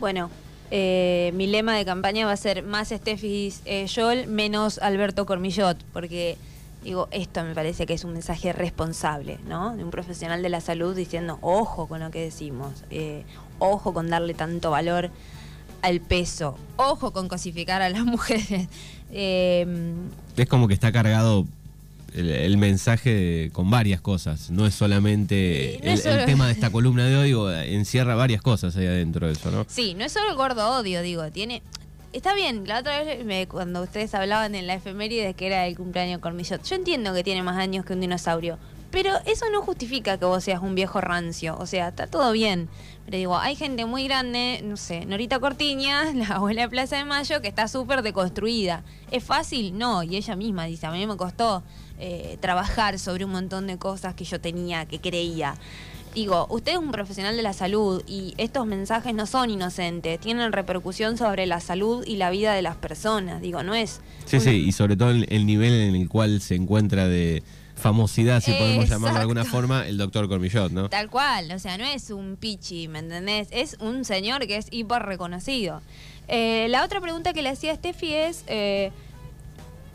bueno, 0.00 0.30
eh, 0.70 1.30
mi 1.34 1.46
lema 1.46 1.76
de 1.76 1.84
campaña 1.84 2.26
va 2.26 2.32
a 2.32 2.36
ser 2.36 2.62
más 2.62 2.88
Steffi 2.88 3.52
eh, 3.66 3.86
Joel, 3.94 4.26
menos 4.26 4.78
Alberto 4.78 5.26
Cormillot, 5.26 5.76
porque 5.92 6.38
digo, 6.82 7.08
esto 7.10 7.44
me 7.44 7.54
parece 7.54 7.84
que 7.84 7.92
es 7.92 8.04
un 8.04 8.14
mensaje 8.14 8.52
responsable, 8.54 9.38
¿no? 9.46 9.76
De 9.76 9.84
un 9.84 9.90
profesional 9.90 10.42
de 10.42 10.48
la 10.48 10.62
salud 10.62 10.96
diciendo, 10.96 11.38
ojo 11.42 11.86
con 11.86 12.00
lo 12.00 12.10
que 12.10 12.22
decimos, 12.22 12.72
eh, 12.90 13.24
ojo 13.58 13.92
con 13.92 14.08
darle 14.08 14.32
tanto 14.32 14.70
valor 14.70 15.10
al 15.82 16.00
peso, 16.00 16.56
ojo 16.76 17.12
con 17.12 17.28
cosificar 17.28 17.82
a 17.82 17.90
las 17.90 18.04
mujeres. 18.06 18.68
es 19.10 20.48
como 20.48 20.66
que 20.66 20.74
está 20.74 20.90
cargado 20.92 21.46
el, 22.14 22.56
mensaje 22.56 23.50
con 23.52 23.70
varias 23.70 24.00
cosas. 24.00 24.50
No 24.50 24.66
es 24.66 24.74
solamente 24.74 25.76
el, 25.92 26.24
tema 26.26 26.46
de 26.46 26.52
esta 26.52 26.70
columna 26.72 27.04
de 27.06 27.16
hoy, 27.16 27.74
encierra 27.74 28.14
varias 28.14 28.42
cosas 28.42 28.76
ahí 28.76 28.86
adentro 28.86 29.26
de 29.26 29.32
eso, 29.34 29.50
¿no? 29.50 29.64
Sí, 29.68 29.94
no 29.94 30.04
es 30.04 30.12
solo 30.12 30.30
el 30.30 30.36
gordo 30.36 30.78
odio, 30.78 31.02
digo, 31.02 31.30
tiene. 31.30 31.62
Está 32.12 32.34
bien, 32.34 32.66
la 32.66 32.80
otra 32.80 33.04
vez 33.04 33.46
cuando 33.46 33.82
ustedes 33.82 34.12
hablaban 34.14 34.56
en 34.56 34.66
la 34.66 34.74
efeméride 34.74 35.34
que 35.34 35.46
era 35.46 35.66
el 35.66 35.76
cumpleaños 35.76 36.20
Cormillot, 36.20 36.64
yo 36.64 36.74
entiendo 36.74 37.14
que 37.14 37.22
tiene 37.22 37.44
más 37.44 37.56
años 37.56 37.84
que 37.84 37.92
un 37.92 38.00
dinosaurio, 38.00 38.58
pero 38.90 39.12
eso 39.26 39.46
no 39.52 39.62
justifica 39.62 40.18
que 40.18 40.24
vos 40.24 40.42
seas 40.42 40.60
un 40.60 40.74
viejo 40.74 41.00
rancio, 41.00 41.56
o 41.56 41.66
sea, 41.66 41.88
está 41.88 42.08
todo 42.08 42.32
bien. 42.32 42.68
Pero 43.10 43.18
digo, 43.18 43.38
hay 43.38 43.56
gente 43.56 43.86
muy 43.86 44.04
grande, 44.04 44.60
no 44.62 44.76
sé, 44.76 45.04
Norita 45.04 45.40
Cortiña, 45.40 46.12
la 46.14 46.36
abuela 46.36 46.62
de 46.62 46.68
Plaza 46.68 46.96
de 46.96 47.04
Mayo, 47.04 47.42
que 47.42 47.48
está 47.48 47.66
súper 47.66 48.02
deconstruida. 48.02 48.84
¿Es 49.10 49.24
fácil? 49.24 49.76
No, 49.76 50.04
y 50.04 50.14
ella 50.14 50.36
misma 50.36 50.66
dice, 50.66 50.86
a 50.86 50.92
mí 50.92 51.04
me 51.08 51.16
costó 51.16 51.64
eh, 51.98 52.38
trabajar 52.38 53.00
sobre 53.00 53.24
un 53.24 53.32
montón 53.32 53.66
de 53.66 53.78
cosas 53.78 54.14
que 54.14 54.24
yo 54.24 54.40
tenía, 54.40 54.86
que 54.86 55.00
creía. 55.00 55.56
Digo, 56.14 56.46
usted 56.50 56.72
es 56.72 56.78
un 56.78 56.92
profesional 56.92 57.36
de 57.36 57.42
la 57.42 57.52
salud 57.52 58.04
y 58.06 58.34
estos 58.38 58.64
mensajes 58.64 59.12
no 59.12 59.26
son 59.26 59.50
inocentes, 59.50 60.20
tienen 60.20 60.52
repercusión 60.52 61.18
sobre 61.18 61.46
la 61.46 61.58
salud 61.58 62.04
y 62.06 62.14
la 62.14 62.30
vida 62.30 62.54
de 62.54 62.62
las 62.62 62.76
personas. 62.76 63.42
Digo, 63.42 63.64
no 63.64 63.74
es. 63.74 64.00
Sí, 64.24 64.38
sí, 64.38 64.50
y 64.50 64.70
sobre 64.70 64.96
todo 64.96 65.10
el, 65.10 65.46
nivel 65.46 65.72
en 65.72 65.96
el 65.96 66.08
cual 66.08 66.40
se 66.40 66.54
encuentra 66.54 67.08
de 67.08 67.42
famosidad, 67.80 68.40
si 68.40 68.52
podemos 68.52 68.88
llamarlo 68.88 69.16
de 69.16 69.22
alguna 69.22 69.44
forma, 69.44 69.86
el 69.86 69.98
doctor 69.98 70.28
Cormillot, 70.28 70.70
¿no? 70.70 70.88
Tal 70.88 71.10
cual, 71.10 71.50
o 71.52 71.58
sea, 71.58 71.76
no 71.78 71.84
es 71.84 72.10
un 72.10 72.36
pichi, 72.36 72.86
¿me 72.86 73.00
entendés? 73.00 73.48
Es 73.50 73.76
un 73.80 74.04
señor 74.04 74.46
que 74.46 74.56
es 74.56 74.68
hiper 74.70 75.02
reconocido. 75.02 75.80
Eh, 76.28 76.68
la 76.68 76.84
otra 76.84 77.00
pregunta 77.00 77.32
que 77.32 77.42
le 77.42 77.48
hacía 77.48 77.72
a 77.72 77.74
Steffi 77.74 78.14
es. 78.14 78.44
Eh, 78.46 78.92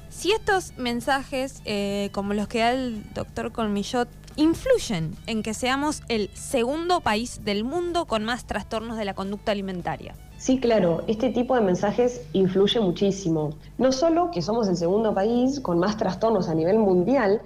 si 0.10 0.32
estos 0.32 0.78
mensajes, 0.78 1.62
eh, 1.66 2.10
como 2.14 2.34
los 2.34 2.48
que 2.48 2.60
da 2.60 2.72
el 2.72 3.04
doctor 3.14 3.52
Colmillot, 3.52 4.08
influyen 4.38 5.14
en 5.28 5.44
que 5.44 5.54
seamos 5.54 6.04
el 6.08 6.30
segundo 6.34 7.02
país 7.02 7.44
del 7.44 7.66
mundo 7.66 8.06
con 8.06 8.24
más 8.24 8.46
trastornos 8.46 8.98
de 8.98 9.04
la 9.04 9.14
conducta 9.14 9.52
alimentaria. 9.52 10.16
Sí, 10.38 10.60
claro, 10.60 11.04
este 11.08 11.32
tipo 11.32 11.56
de 11.56 11.62
mensajes 11.62 12.22
influye 12.34 12.80
muchísimo. 12.80 13.56
No 13.78 13.92
solo 13.92 14.32
que 14.32 14.42
somos 14.42 14.68
el 14.68 14.78
segundo 14.78 15.14
país 15.14 15.60
con 15.60 15.80
más 15.80 15.98
trastornos 15.98 16.48
a 16.48 16.54
nivel 16.54 16.78
mundial, 16.80 17.42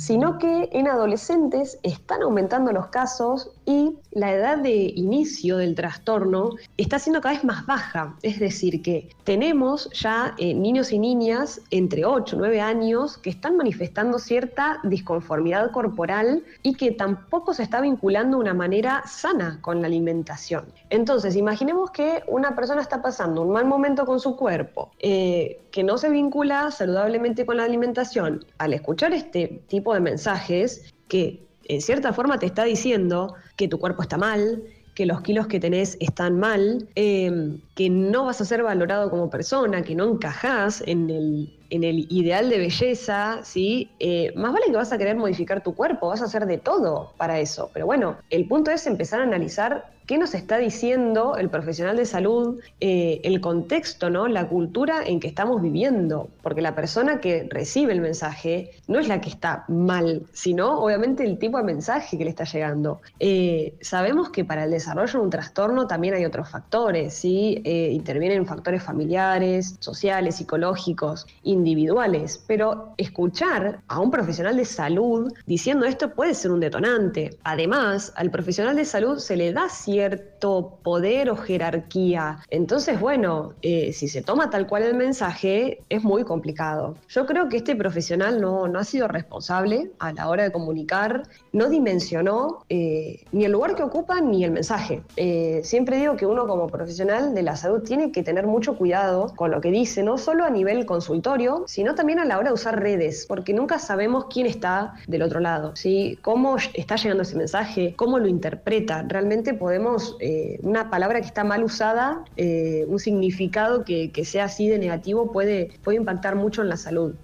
sino 0.00 0.38
que 0.38 0.70
en 0.72 0.88
adolescentes 0.88 1.78
están 1.82 2.22
aumentando 2.22 2.72
los 2.72 2.86
casos 2.86 3.50
y 3.70 3.96
la 4.10 4.32
edad 4.32 4.58
de 4.58 4.92
inicio 4.96 5.58
del 5.58 5.74
trastorno 5.74 6.56
está 6.76 6.98
siendo 6.98 7.20
cada 7.20 7.36
vez 7.36 7.44
más 7.44 7.64
baja. 7.66 8.16
Es 8.22 8.40
decir, 8.40 8.82
que 8.82 9.08
tenemos 9.24 9.88
ya 9.92 10.34
eh, 10.38 10.54
niños 10.54 10.90
y 10.92 10.98
niñas 10.98 11.60
entre 11.70 12.04
8 12.04 12.34
y 12.34 12.38
9 12.38 12.60
años 12.60 13.16
que 13.18 13.30
están 13.30 13.56
manifestando 13.56 14.18
cierta 14.18 14.80
disconformidad 14.82 15.70
corporal 15.70 16.42
y 16.62 16.74
que 16.74 16.90
tampoco 16.90 17.54
se 17.54 17.62
está 17.62 17.80
vinculando 17.80 18.38
de 18.38 18.42
una 18.42 18.54
manera 18.54 19.02
sana 19.06 19.58
con 19.60 19.80
la 19.80 19.86
alimentación. 19.86 20.64
Entonces, 20.90 21.36
imaginemos 21.36 21.90
que 21.92 22.24
una 22.26 22.56
persona 22.56 22.82
está 22.82 23.00
pasando 23.00 23.42
un 23.42 23.52
mal 23.52 23.66
momento 23.66 24.04
con 24.04 24.18
su 24.18 24.36
cuerpo, 24.36 24.90
eh, 24.98 25.62
que 25.70 25.84
no 25.84 25.96
se 25.96 26.10
vincula 26.10 26.70
saludablemente 26.72 27.46
con 27.46 27.58
la 27.58 27.64
alimentación. 27.64 28.44
Al 28.58 28.74
escuchar 28.74 29.12
este 29.12 29.62
tipo 29.68 29.94
de 29.94 30.00
mensajes, 30.00 30.92
que 31.06 31.49
en 31.70 31.80
cierta 31.80 32.12
forma 32.12 32.38
te 32.38 32.46
está 32.46 32.64
diciendo 32.64 33.34
que 33.56 33.68
tu 33.68 33.78
cuerpo 33.78 34.02
está 34.02 34.18
mal, 34.18 34.62
que 34.94 35.06
los 35.06 35.20
kilos 35.20 35.46
que 35.46 35.60
tenés 35.60 35.96
están 36.00 36.38
mal, 36.38 36.88
em, 36.96 37.60
que 37.74 37.88
no 37.88 38.24
vas 38.24 38.40
a 38.40 38.44
ser 38.44 38.62
valorado 38.62 39.08
como 39.08 39.30
persona, 39.30 39.82
que 39.82 39.94
no 39.94 40.04
encajás 40.04 40.82
en 40.86 41.08
el, 41.08 41.58
en 41.70 41.84
el 41.84 42.06
ideal 42.10 42.50
de 42.50 42.58
belleza, 42.58 43.40
¿sí? 43.44 43.88
Eh, 44.00 44.32
más 44.34 44.52
vale 44.52 44.66
que 44.66 44.72
vas 44.76 44.92
a 44.92 44.98
querer 44.98 45.16
modificar 45.16 45.62
tu 45.62 45.74
cuerpo, 45.74 46.08
vas 46.08 46.22
a 46.22 46.24
hacer 46.24 46.44
de 46.46 46.58
todo 46.58 47.14
para 47.16 47.38
eso. 47.38 47.70
Pero 47.72 47.86
bueno, 47.86 48.18
el 48.30 48.48
punto 48.48 48.72
es 48.72 48.86
empezar 48.86 49.20
a 49.20 49.22
analizar 49.22 49.92
qué 50.10 50.18
nos 50.18 50.34
está 50.34 50.58
diciendo 50.58 51.36
el 51.36 51.50
profesional 51.50 51.96
de 51.96 52.04
salud, 52.04 52.58
eh, 52.80 53.20
el 53.22 53.40
contexto, 53.40 54.10
¿no? 54.10 54.26
la 54.26 54.48
cultura 54.48 55.06
en 55.06 55.20
que 55.20 55.28
estamos 55.28 55.62
viviendo, 55.62 56.28
porque 56.42 56.60
la 56.62 56.74
persona 56.74 57.20
que 57.20 57.46
recibe 57.48 57.92
el 57.92 58.00
mensaje 58.00 58.72
no 58.88 58.98
es 58.98 59.06
la 59.06 59.20
que 59.20 59.28
está 59.28 59.64
mal, 59.68 60.24
sino 60.32 60.80
obviamente 60.80 61.22
el 61.22 61.38
tipo 61.38 61.58
de 61.58 61.62
mensaje 61.62 62.18
que 62.18 62.24
le 62.24 62.30
está 62.30 62.42
llegando. 62.42 63.00
Eh, 63.20 63.76
sabemos 63.82 64.30
que 64.30 64.44
para 64.44 64.64
el 64.64 64.72
desarrollo 64.72 65.12
de 65.12 65.24
un 65.26 65.30
trastorno 65.30 65.86
también 65.86 66.14
hay 66.14 66.24
otros 66.24 66.48
factores, 66.48 67.14
¿sí? 67.14 67.62
Eh, 67.64 67.90
intervienen 67.92 68.46
factores 68.46 68.82
familiares, 68.82 69.76
sociales, 69.78 70.34
psicológicos, 70.38 71.24
individuales, 71.44 72.42
pero 72.48 72.94
escuchar 72.96 73.78
a 73.86 74.00
un 74.00 74.10
profesional 74.10 74.56
de 74.56 74.64
salud 74.64 75.32
diciendo 75.46 75.86
esto 75.86 76.12
puede 76.14 76.34
ser 76.34 76.50
un 76.50 76.58
detonante. 76.58 77.38
Además, 77.44 78.12
al 78.16 78.32
profesional 78.32 78.74
de 78.74 78.84
salud 78.84 79.18
se 79.18 79.36
le 79.36 79.52
da 79.52 79.68
cierta 79.68 79.99
cierto 80.00 80.78
poder 80.82 81.28
o 81.28 81.36
jerarquía. 81.36 82.38
Entonces, 82.48 82.98
bueno, 82.98 83.52
eh, 83.60 83.92
si 83.92 84.08
se 84.08 84.22
toma 84.22 84.48
tal 84.48 84.66
cual 84.66 84.84
el 84.84 84.94
mensaje, 84.94 85.82
es 85.90 86.02
muy 86.02 86.24
complicado. 86.24 86.96
Yo 87.08 87.26
creo 87.26 87.50
que 87.50 87.58
este 87.58 87.76
profesional 87.76 88.40
no, 88.40 88.66
no 88.66 88.78
ha 88.78 88.84
sido 88.84 89.08
responsable 89.08 89.90
a 89.98 90.12
la 90.14 90.28
hora 90.28 90.44
de 90.44 90.52
comunicar, 90.52 91.24
no 91.52 91.68
dimensionó 91.68 92.64
eh, 92.70 93.20
ni 93.32 93.44
el 93.44 93.52
lugar 93.52 93.74
que 93.74 93.82
ocupa 93.82 94.22
ni 94.22 94.42
el 94.42 94.52
mensaje. 94.52 95.02
Eh, 95.16 95.60
siempre 95.64 95.98
digo 95.98 96.16
que 96.16 96.24
uno 96.24 96.46
como 96.46 96.68
profesional 96.68 97.34
de 97.34 97.42
la 97.42 97.56
salud 97.56 97.82
tiene 97.82 98.10
que 98.10 98.22
tener 98.22 98.46
mucho 98.46 98.76
cuidado 98.76 99.34
con 99.36 99.50
lo 99.50 99.60
que 99.60 99.70
dice, 99.70 100.02
no 100.02 100.16
solo 100.16 100.44
a 100.44 100.50
nivel 100.50 100.86
consultorio, 100.86 101.64
sino 101.66 101.94
también 101.94 102.20
a 102.20 102.24
la 102.24 102.38
hora 102.38 102.48
de 102.48 102.54
usar 102.54 102.80
redes, 102.80 103.26
porque 103.28 103.52
nunca 103.52 103.78
sabemos 103.78 104.26
quién 104.32 104.46
está 104.46 104.94
del 105.06 105.22
otro 105.22 105.40
lado, 105.40 105.76
¿sí? 105.76 106.18
cómo 106.22 106.56
está 106.72 106.96
llegando 106.96 107.22
ese 107.22 107.36
mensaje, 107.36 107.92
cómo 107.96 108.18
lo 108.18 108.28
interpreta. 108.28 109.04
Realmente 109.06 109.52
podemos 109.52 109.79
eh, 110.20 110.58
una 110.62 110.90
palabra 110.90 111.20
que 111.20 111.26
está 111.26 111.44
mal 111.44 111.64
usada, 111.64 112.24
eh, 112.36 112.84
un 112.88 112.98
significado 112.98 113.84
que, 113.84 114.10
sea 114.24 114.44
así 114.44 114.68
de 114.68 114.78
negativo 114.78 115.32
puede, 115.32 115.72
puede 115.82 115.98
impactar 115.98 116.36
mucho 116.36 116.62
en 116.62 116.68
la 116.68 116.76
salud. 116.76 117.14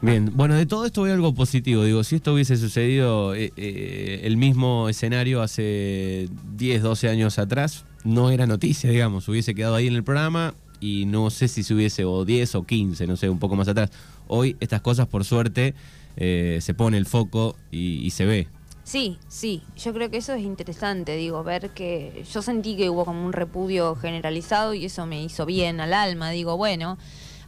Bien, 0.00 0.30
bueno, 0.34 0.54
de 0.54 0.66
todo 0.66 0.86
esto 0.86 1.04
a 1.04 1.12
algo 1.12 1.34
positivo. 1.34 1.82
Digo, 1.84 2.04
si 2.04 2.16
esto 2.16 2.34
hubiese 2.34 2.56
sucedido 2.56 3.34
eh, 3.34 4.20
el 4.22 4.36
mismo 4.36 4.88
escenario 4.88 5.42
hace 5.42 6.28
10, 6.56 6.82
12 6.82 7.08
años 7.08 7.38
atrás, 7.38 7.84
no 8.04 8.30
era 8.30 8.46
noticia, 8.46 8.90
digamos, 8.90 9.28
hubiese 9.28 9.54
quedado 9.54 9.74
ahí 9.74 9.88
en 9.88 9.94
el 9.94 10.04
programa 10.04 10.54
y 10.80 11.06
no 11.06 11.30
sé 11.30 11.48
si 11.48 11.64
se 11.64 11.74
hubiese, 11.74 12.04
o 12.04 12.24
10 12.24 12.54
o 12.54 12.64
15, 12.64 13.06
no 13.08 13.16
sé, 13.16 13.28
un 13.28 13.40
poco 13.40 13.56
más 13.56 13.66
atrás. 13.66 13.90
Hoy 14.28 14.56
estas 14.60 14.82
cosas, 14.82 15.08
por 15.08 15.24
suerte, 15.24 15.74
se 16.16 16.74
pone 16.76 16.96
el 16.96 17.06
foco 17.06 17.56
y 17.70 18.10
se 18.10 18.26
ve. 18.26 18.48
Sí, 18.88 19.18
sí, 19.28 19.62
yo 19.76 19.92
creo 19.92 20.08
que 20.08 20.16
eso 20.16 20.32
es 20.32 20.42
interesante, 20.42 21.14
digo, 21.14 21.44
ver 21.44 21.68
que 21.74 22.24
yo 22.32 22.40
sentí 22.40 22.74
que 22.74 22.88
hubo 22.88 23.04
como 23.04 23.22
un 23.22 23.34
repudio 23.34 23.94
generalizado 23.96 24.72
y 24.72 24.86
eso 24.86 25.04
me 25.04 25.22
hizo 25.22 25.44
bien 25.44 25.78
al 25.82 25.92
alma, 25.92 26.30
digo, 26.30 26.56
bueno, 26.56 26.96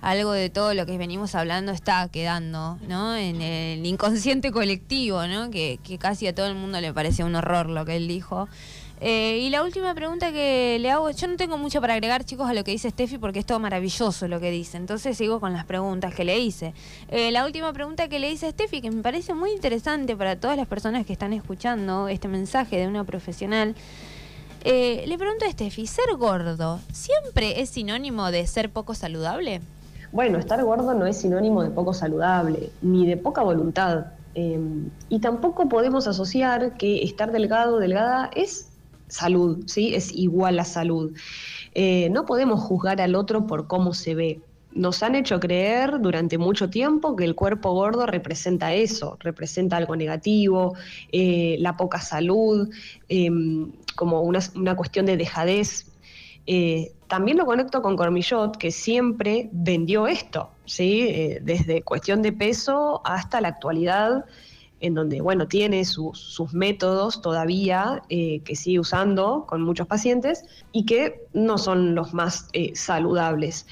algo 0.02 0.32
de 0.32 0.50
todo 0.50 0.74
lo 0.74 0.84
que 0.84 0.98
venimos 0.98 1.34
hablando 1.34 1.72
está 1.72 2.06
quedando, 2.10 2.78
¿no? 2.86 3.16
En 3.16 3.40
el 3.40 3.86
inconsciente 3.86 4.52
colectivo, 4.52 5.26
¿no? 5.28 5.50
Que, 5.50 5.80
que 5.82 5.96
casi 5.96 6.26
a 6.26 6.34
todo 6.34 6.46
el 6.46 6.56
mundo 6.56 6.78
le 6.78 6.92
parecía 6.92 7.24
un 7.24 7.34
horror 7.34 7.70
lo 7.70 7.86
que 7.86 7.96
él 7.96 8.06
dijo. 8.06 8.46
Eh, 9.02 9.38
y 9.38 9.48
la 9.48 9.62
última 9.62 9.94
pregunta 9.94 10.30
que 10.30 10.76
le 10.78 10.90
hago, 10.90 11.10
yo 11.10 11.26
no 11.26 11.36
tengo 11.36 11.56
mucho 11.56 11.80
para 11.80 11.94
agregar, 11.94 12.24
chicos, 12.24 12.50
a 12.50 12.52
lo 12.52 12.64
que 12.64 12.72
dice 12.72 12.90
Steffi, 12.90 13.16
porque 13.16 13.38
es 13.38 13.46
todo 13.46 13.58
maravilloso 13.58 14.28
lo 14.28 14.40
que 14.40 14.50
dice. 14.50 14.76
Entonces 14.76 15.16
sigo 15.16 15.40
con 15.40 15.54
las 15.54 15.64
preguntas 15.64 16.14
que 16.14 16.24
le 16.24 16.38
hice. 16.38 16.74
Eh, 17.08 17.30
la 17.30 17.46
última 17.46 17.72
pregunta 17.72 18.08
que 18.08 18.18
le 18.18 18.30
hice 18.30 18.48
a 18.48 18.50
Steffi, 18.50 18.82
que 18.82 18.90
me 18.90 19.02
parece 19.02 19.32
muy 19.32 19.52
interesante 19.52 20.14
para 20.16 20.36
todas 20.36 20.58
las 20.58 20.66
personas 20.66 21.06
que 21.06 21.14
están 21.14 21.32
escuchando 21.32 22.08
este 22.08 22.28
mensaje 22.28 22.76
de 22.76 22.88
una 22.88 23.04
profesional. 23.04 23.74
Eh, 24.64 25.04
le 25.06 25.16
pregunto 25.16 25.46
a 25.46 25.50
Steffi, 25.50 25.86
¿ser 25.86 26.14
gordo 26.18 26.78
siempre 26.92 27.62
es 27.62 27.70
sinónimo 27.70 28.30
de 28.30 28.46
ser 28.46 28.68
poco 28.68 28.92
saludable? 28.92 29.62
Bueno, 30.12 30.38
estar 30.38 30.62
gordo 30.62 30.92
no 30.92 31.06
es 31.06 31.16
sinónimo 31.16 31.62
de 31.62 31.70
poco 31.70 31.94
saludable, 31.94 32.70
ni 32.82 33.06
de 33.06 33.16
poca 33.16 33.42
voluntad. 33.42 34.06
y 35.08 35.18
tampoco 35.18 35.68
podemos 35.68 36.06
asociar 36.06 36.76
que 36.76 37.02
estar 37.02 37.32
delgado 37.32 37.76
o 37.76 37.78
delgada 37.80 38.30
es 38.36 38.69
salud, 39.10 39.64
¿sí? 39.66 39.94
Es 39.94 40.12
igual 40.12 40.58
a 40.58 40.64
salud. 40.64 41.12
Eh, 41.74 42.08
no 42.10 42.24
podemos 42.24 42.60
juzgar 42.60 43.00
al 43.00 43.14
otro 43.14 43.46
por 43.46 43.66
cómo 43.66 43.94
se 43.94 44.14
ve. 44.14 44.40
Nos 44.72 45.02
han 45.02 45.16
hecho 45.16 45.40
creer 45.40 46.00
durante 46.00 46.38
mucho 46.38 46.70
tiempo 46.70 47.16
que 47.16 47.24
el 47.24 47.34
cuerpo 47.34 47.72
gordo 47.72 48.06
representa 48.06 48.72
eso, 48.72 49.16
representa 49.20 49.76
algo 49.76 49.96
negativo, 49.96 50.74
eh, 51.10 51.56
la 51.58 51.76
poca 51.76 52.00
salud, 52.00 52.70
em, 53.08 53.72
como 53.96 54.22
una, 54.22 54.76
cuestión 54.76 55.06
de 55.06 55.16
dejadez. 55.16 55.86
Eh, 56.46 56.92
también 57.08 57.36
lo 57.36 57.46
conecto 57.46 57.82
con 57.82 57.96
Cormillot, 57.96 58.56
que 58.56 58.70
siempre 58.70 59.48
vendió 59.52 60.06
esto, 60.06 60.50
¿sí? 60.64 61.36
desde 61.42 61.82
cuestión 61.82 62.22
de 62.22 62.32
peso 62.32 63.02
hasta 63.04 63.40
la 63.40 63.48
actualidad 63.48 64.24
en 64.80 64.94
donde, 64.94 65.20
bueno, 65.20 65.46
tiene 65.46 65.84
sus 65.84 66.52
métodos 66.52 67.20
todavía 67.22 68.02
eh, 68.08 68.40
que 68.44 68.56
sigue 68.56 68.80
usando 68.80 69.44
con 69.46 69.62
muchos 69.62 69.86
pacientes 69.86 70.44
y 70.72 70.86
que 70.86 71.26
no 71.32 71.58
son 71.58 71.94
los 71.94 72.14
más 72.14 72.48
eh, 72.52 72.72
saludables. 72.74 73.66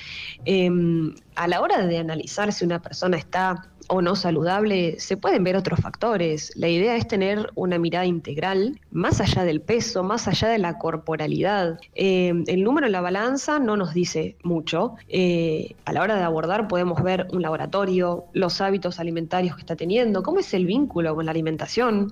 Em, 0.45 1.15
a 1.35 1.49
la 1.49 1.61
hora 1.61 1.87
de 1.87 1.99
analizar 1.99 2.53
si 2.53 2.65
una 2.65 2.81
persona 2.81 3.17
está 3.17 3.71
o 3.89 4.03
no 4.03 4.17
saludable, 4.17 5.01
se 5.01 5.17
pueden 5.17 5.45
ver 5.45 5.57
otros 5.57 5.81
factores. 5.81 6.53
La 6.57 6.69
idea 6.69 6.97
es 6.97 7.09
tener 7.09 7.51
una 7.55 7.79
mirada 7.79 8.07
integral, 8.07 8.79
más 8.91 9.21
allá 9.21 9.45
del 9.45 9.61
peso, 9.61 10.03
más 10.03 10.29
allá 10.29 10.49
de 10.49 10.59
la 10.59 10.79
corporalidad. 10.79 11.81
Eh, 11.95 12.33
el 12.47 12.63
número 12.63 12.87
en 12.87 12.93
la 12.93 13.01
balanza 13.01 13.59
no 13.59 13.77
nos 13.77 13.95
dice 13.95 14.37
mucho. 14.43 14.95
Eh, 15.09 15.75
a 15.85 15.93
la 15.93 16.03
hora 16.03 16.17
de 16.17 16.23
abordar 16.23 16.69
podemos 16.69 17.03
ver 17.03 17.27
un 17.33 17.43
laboratorio, 17.43 18.27
los 18.33 18.61
hábitos 18.61 19.01
alimentarios 19.01 19.57
que 19.57 19.63
está 19.63 19.77
teniendo, 19.77 20.23
cómo 20.23 20.41
es 20.41 20.53
el 20.55 20.67
vínculo 20.67 21.15
con 21.15 21.25
la 21.25 21.31
alimentación, 21.31 22.11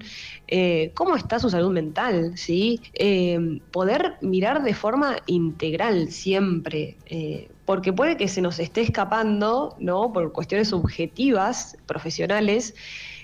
eh, 0.48 0.92
cómo 0.94 1.16
está 1.16 1.38
su 1.38 1.50
salud 1.50 1.72
mental, 1.72 2.36
¿sí? 2.36 2.80
poder 3.70 4.14
mirar 4.20 4.62
de 4.62 4.74
forma 4.74 5.16
integral 5.26 6.10
siempre 6.10 6.96
porque 7.66 7.92
puede 7.92 8.16
que 8.16 8.28
se 8.28 8.40
nos 8.40 8.58
esté 8.58 8.80
escapando, 8.80 9.76
¿no? 9.78 10.12
Por 10.12 10.32
cuestiones 10.32 10.68
subjetivas, 10.68 11.76
profesionales, 11.86 12.74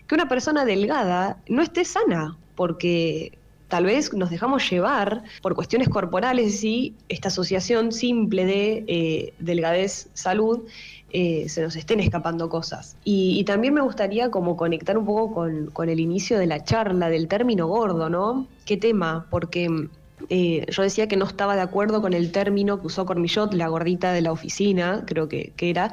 que 0.07 0.15
una 0.15 0.29
persona 0.29 0.65
delgada 0.65 1.39
no 1.49 1.63
esté 1.63 1.85
sana, 1.85 2.37
porque 2.57 3.39
tal 3.69 3.87
vez 3.87 4.13
nos 4.13 4.29
dejamos 4.29 4.69
llevar 4.69 5.23
por 5.41 5.55
cuestiones 5.55 5.89
corporales 5.89 6.63
y 6.65 6.95
esta 7.09 7.29
asociación 7.29 7.93
simple 7.93 8.45
de 8.45 8.85
eh, 8.87 9.33
delgadez-salud 9.39 10.67
eh, 11.15 11.49
se 11.49 11.63
nos 11.63 11.77
estén 11.77 12.01
escapando 12.01 12.49
cosas. 12.49 12.97
Y, 13.05 13.45
también 13.45 13.75
me 13.75 13.81
gustaría 13.81 14.31
como 14.31 14.57
conectar 14.57 14.99
un 14.99 15.07
poco 15.07 15.33
con, 15.35 15.67
con 15.67 15.89
el 15.89 16.01
inicio 16.01 16.39
de 16.39 16.47
la 16.47 16.65
charla 16.65 17.09
del 17.09 17.29
término 17.29 17.67
gordo, 17.67 18.09
¿no? 18.11 18.47
¿Qué 18.65 18.77
tema? 18.77 19.27
Porque 19.31 19.89
eh, 20.29 20.67
yo 20.69 20.83
decía 20.83 21.09
que 21.09 21.17
no 21.17 21.27
estaba 21.27 21.57
de 21.57 21.63
acuerdo 21.63 22.01
con 22.01 22.13
el 22.13 22.33
término 22.33 22.81
que 22.81 22.87
usó 22.87 23.07
Cormillot, 23.07 23.55
la 23.55 23.69
gordita 23.69 24.13
de 24.13 24.23
la 24.23 24.33
oficina, 24.33 25.05
creo 25.07 25.29
que, 25.29 25.53
era. 25.59 25.93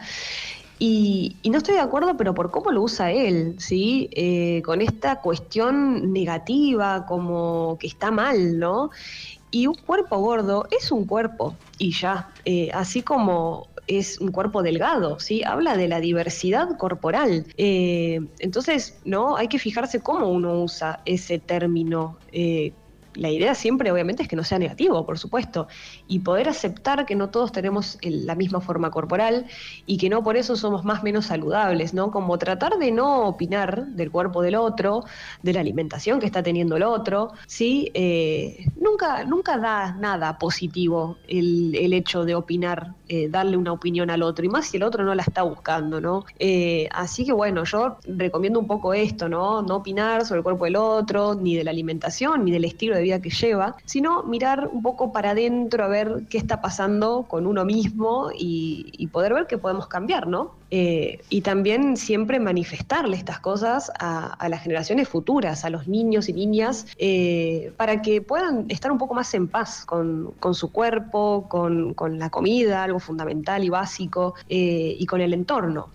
Y, 0.79 1.37
no 1.43 1.57
estoy 1.57 1.75
de 1.75 1.81
acuerdo, 1.81 2.15
pero 2.17 2.33
por 2.33 2.51
cómo 2.51 2.71
lo 2.71 2.83
usa 2.83 3.11
él, 3.11 3.55
¿sí? 3.59 4.09
Eh, 4.13 4.61
con 4.65 4.81
esta 4.81 5.21
cuestión 5.21 6.13
negativa, 6.13 7.05
como 7.05 7.77
que 7.79 7.87
está 7.87 8.11
mal, 8.11 8.57
¿no? 8.57 8.89
Y 9.51 9.67
un 9.67 9.75
cuerpo 9.75 10.17
gordo 10.19 10.67
es 10.71 10.91
un 10.91 11.05
cuerpo, 11.05 11.55
y 11.77 11.91
ya, 11.91 12.29
eh, 12.45 12.69
así 12.73 13.01
como 13.01 13.67
es 13.87 14.19
un 14.21 14.31
cuerpo 14.31 14.61
delgado, 14.61 15.19
¿sí? 15.19 15.43
Habla 15.43 15.75
de 15.75 15.87
la 15.87 15.99
diversidad 15.99 16.77
corporal. 16.77 17.45
entonces, 17.57 18.99
¿no? 19.03 19.35
Hay 19.35 19.47
que 19.47 19.59
fijarse 19.59 19.99
cómo 19.99 20.29
uno 20.29 20.61
usa 20.61 21.01
ese 21.05 21.39
término 21.39 22.19
la 23.19 23.29
idea 23.29 23.53
siempre 23.53 23.91
obviamente 23.91 24.23
es 24.23 24.29
que 24.29 24.35
no 24.35 24.43
sea 24.43 24.59
negativo, 24.59 25.05
por 25.05 25.19
supuesto, 25.19 25.67
y 26.07 26.19
poder 26.19 26.49
aceptar 26.49 27.05
que 27.05 27.15
no 27.15 27.29
todos 27.29 27.51
tenemos 27.51 27.97
la 28.01 28.35
misma 28.35 28.61
forma 28.61 28.91
corporal 28.91 29.45
y 29.85 29.97
que 29.97 30.09
no 30.09 30.23
por 30.23 30.37
eso 30.37 30.55
somos 30.55 30.85
más 30.85 31.03
menos 31.03 31.27
saludables, 31.27 31.93
¿no? 31.93 32.11
Como 32.11 32.37
tratar 32.37 32.77
de 32.77 32.91
no 32.91 33.27
opinar 33.27 33.87
del 33.87 34.11
cuerpo 34.11 34.41
del 34.41 34.55
otro, 34.55 35.03
de 35.43 35.53
la 35.53 35.59
alimentación 35.59 36.19
que 36.19 36.25
está 36.25 36.43
teniendo 36.43 36.77
el 36.77 36.83
otro, 36.83 37.33
¿sí? 37.45 37.91
Eh, 37.93 38.65
nunca, 38.79 39.23
nunca 39.25 39.57
da 39.57 39.93
nada 39.93 40.37
positivo 40.37 41.17
el, 41.27 41.93
hecho 41.93 42.23
de 42.23 42.35
opinar, 42.35 42.93
eh, 43.09 43.27
darle 43.29 43.57
una 43.57 43.73
opinión 43.73 44.09
al 44.09 44.23
otro, 44.23 44.45
y 44.45 44.49
más 44.49 44.67
si 44.67 44.77
el 44.77 44.83
otro 44.83 45.03
no 45.03 45.15
la 45.15 45.23
está 45.23 45.41
buscando, 45.43 45.99
¿no? 45.99 46.25
Eh, 46.37 46.87
así 46.91 47.25
que 47.25 47.33
bueno, 47.33 47.63
yo 47.63 47.97
recomiendo 48.05 48.59
un 48.59 48.67
poco 48.67 48.93
esto, 48.93 49.27
¿no? 49.27 49.61
No 49.61 49.77
opinar 49.77 50.25
sobre 50.25 50.39
el 50.39 50.43
cuerpo 50.43 50.65
del 50.65 50.75
otro, 50.75 51.35
ni 51.35 51.55
de 51.55 51.63
la 51.63 51.71
alimentación, 51.71 52.45
ni 52.45 52.51
del 52.51 52.65
estilo 52.65 52.95
de 52.95 53.01
vida 53.01 53.21
que 53.21 53.31
lleva, 53.31 53.75
sino 53.85 54.23
mirar 54.23 54.69
un 54.71 54.81
poco 54.81 55.11
para 55.11 55.31
adentro 55.31 55.83
a 55.83 55.87
ver 55.87 56.23
qué 56.29 56.37
está 56.37 56.61
pasando 56.61 57.25
con 57.27 57.47
uno 57.47 57.65
mismo 57.65 58.29
y, 58.37 58.91
y 58.93 59.07
poder 59.07 59.33
ver 59.33 59.47
qué 59.47 59.57
podemos 59.57 59.87
cambiar, 59.87 60.27
¿no? 60.27 60.58
Eh, 60.71 61.21
y 61.29 61.41
también 61.41 61.97
siempre 61.97 62.39
manifestarle 62.39 63.17
estas 63.17 63.39
cosas 63.39 63.91
a, 63.99 64.47
las 64.49 64.61
generaciones 64.61 65.09
futuras, 65.09 65.65
a 65.65 65.69
los 65.69 65.87
niños 65.87 66.29
y 66.29 66.33
niñas, 66.33 66.85
eh, 66.97 67.71
para 67.77 68.01
que 68.01 68.21
puedan 68.21 68.65
estar 68.69 68.91
un 68.91 68.99
poco 68.99 69.15
más 69.15 69.33
en 69.33 69.47
paz 69.47 69.85
con, 69.85 70.33
con 70.39 70.53
su 70.53 70.71
cuerpo, 70.71 71.47
con, 71.49 71.93
con, 71.95 72.19
la 72.19 72.29
comida, 72.29 72.83
algo 72.83 72.99
fundamental 72.99 73.63
y 73.63 73.69
básico, 73.69 74.35
eh, 74.47 74.95
y 74.97 75.05
con 75.07 75.21
el 75.21 75.33
entorno. 75.33 75.89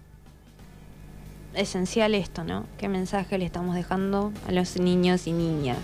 Esencial 1.55 2.17
esto, 2.17 2.43
¿no? 2.43 2.65
¿Qué 2.79 2.89
mensaje 2.89 3.39
le 3.39 3.45
estamos 3.45 3.77
dejando 3.77 4.33
a 4.49 4.53
los 4.53 4.77
niños 4.77 5.29
y 5.29 5.33
niñas? 5.33 5.79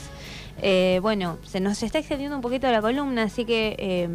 Eh, 0.63 0.99
bueno, 1.01 1.39
se 1.43 1.59
nos 1.61 1.83
está 1.83 1.99
extendiendo 1.99 2.37
un 2.37 2.43
poquito 2.43 2.71
la 2.71 2.83
columna, 2.83 3.23
así 3.23 3.45
que 3.45 3.77
eh, 3.79 4.09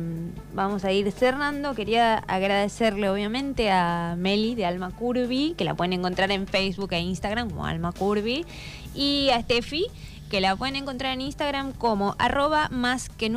vamos 0.53 0.85
a 0.85 0.91
ir 0.91 1.11
cerrando. 1.11 1.73
Quería 1.73 2.17
agradecerle 2.17 3.09
obviamente 3.09 3.71
a 3.71 4.15
Meli 4.17 4.53
de 4.53 4.65
Alma 4.65 4.91
Curvi, 4.91 5.55
que 5.57 5.63
la 5.63 5.73
pueden 5.73 5.93
encontrar 5.93 6.31
en 6.31 6.47
Facebook 6.47 6.93
e 6.93 6.99
Instagram 6.99 7.49
como 7.49 7.65
Alma 7.65 7.91
Curvi, 7.91 8.45
y 8.93 9.29
a 9.29 9.41
Steffi, 9.41 9.87
que 10.29 10.39
la 10.39 10.55
pueden 10.55 10.75
encontrar 10.75 11.13
en 11.13 11.21
Instagram 11.21 11.73
como 11.73 12.15
arroba 12.19 12.69
más 12.69 13.09
que 13.09 13.29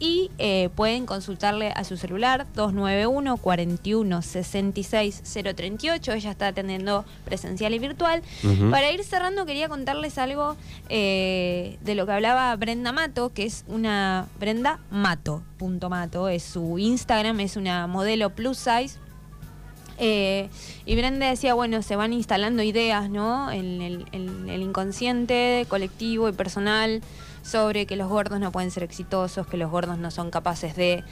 y 0.00 0.30
eh, 0.38 0.68
pueden 0.76 1.06
consultarle 1.06 1.72
a 1.74 1.82
su 1.84 1.96
celular 1.96 2.46
291 2.54 3.36
41 3.36 4.22
66 4.22 5.22
038. 5.54 6.12
Ella 6.12 6.30
está 6.30 6.48
atendiendo 6.48 7.04
presencial 7.24 7.74
y 7.74 7.78
virtual. 7.78 8.22
Uh 8.44 8.46
-huh. 8.46 8.70
Para 8.70 8.92
ir 8.92 9.02
cerrando, 9.02 9.44
quería 9.44 9.68
contarles 9.68 10.18
algo 10.18 10.56
eh, 10.88 11.78
de 11.80 11.94
lo 11.94 12.06
que 12.06 12.12
hablaba 12.12 12.54
Brenda 12.56 12.92
Mato, 12.92 13.32
que 13.32 13.44
es 13.44 13.64
una 13.66 14.28
Brenda 14.38 14.78
Mato, 14.90 15.42
punto 15.56 15.90
Mato, 15.90 16.28
es 16.28 16.44
su 16.44 16.78
Instagram, 16.78 17.40
es 17.40 17.56
una 17.56 17.86
modelo 17.86 18.30
plus 18.30 18.58
size. 18.58 18.98
Eh, 20.00 20.48
y 20.86 20.94
Brenda 20.94 21.28
decía, 21.28 21.54
bueno, 21.54 21.82
se 21.82 21.96
van 21.96 22.12
instalando 22.12 22.62
ideas, 22.62 23.10
¿no? 23.10 23.50
En 23.50 23.82
el, 23.82 24.06
en 24.12 24.48
el 24.48 24.62
inconsciente 24.62 25.66
colectivo 25.68 26.28
y 26.28 26.32
personal 26.32 27.02
sobre 27.48 27.86
que 27.86 27.96
los 27.96 28.08
gordos 28.08 28.38
no 28.40 28.52
pueden 28.52 28.70
ser 28.70 28.82
exitosos, 28.82 29.46
que 29.46 29.56
los 29.56 29.70
gordos 29.70 29.98
no 29.98 30.10
son 30.10 30.30
capaces 30.30 30.76
de... 30.76 31.02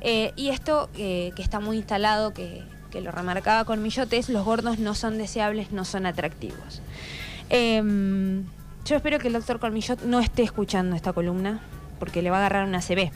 Eh, 0.00 0.32
y 0.34 0.48
esto 0.48 0.88
eh, 0.96 1.32
que 1.36 1.42
está 1.42 1.60
muy 1.60 1.76
instalado, 1.76 2.32
que, 2.32 2.64
que, 2.90 3.00
lo 3.00 3.12
remarcaba 3.12 3.64
con 3.64 3.82
Millotes, 3.82 4.28
los 4.28 4.44
gordos 4.44 4.78
no 4.78 4.94
son 4.94 5.18
deseables, 5.18 5.70
no 5.70 5.84
son 5.84 6.06
atractivos. 6.06 6.82
Eh, 7.50 8.42
yo 8.84 8.96
espero 8.96 9.20
que 9.20 9.28
el 9.28 9.34
doctor 9.34 9.60
Colmillot 9.60 10.02
no 10.02 10.18
esté 10.18 10.42
escuchando 10.42 10.96
esta 10.96 11.12
columna, 11.12 11.60
porque 12.00 12.20
le 12.20 12.30
va 12.30 12.38
a 12.38 12.40
agarrar 12.40 12.66
una 12.66 12.80
CB. 12.80 13.12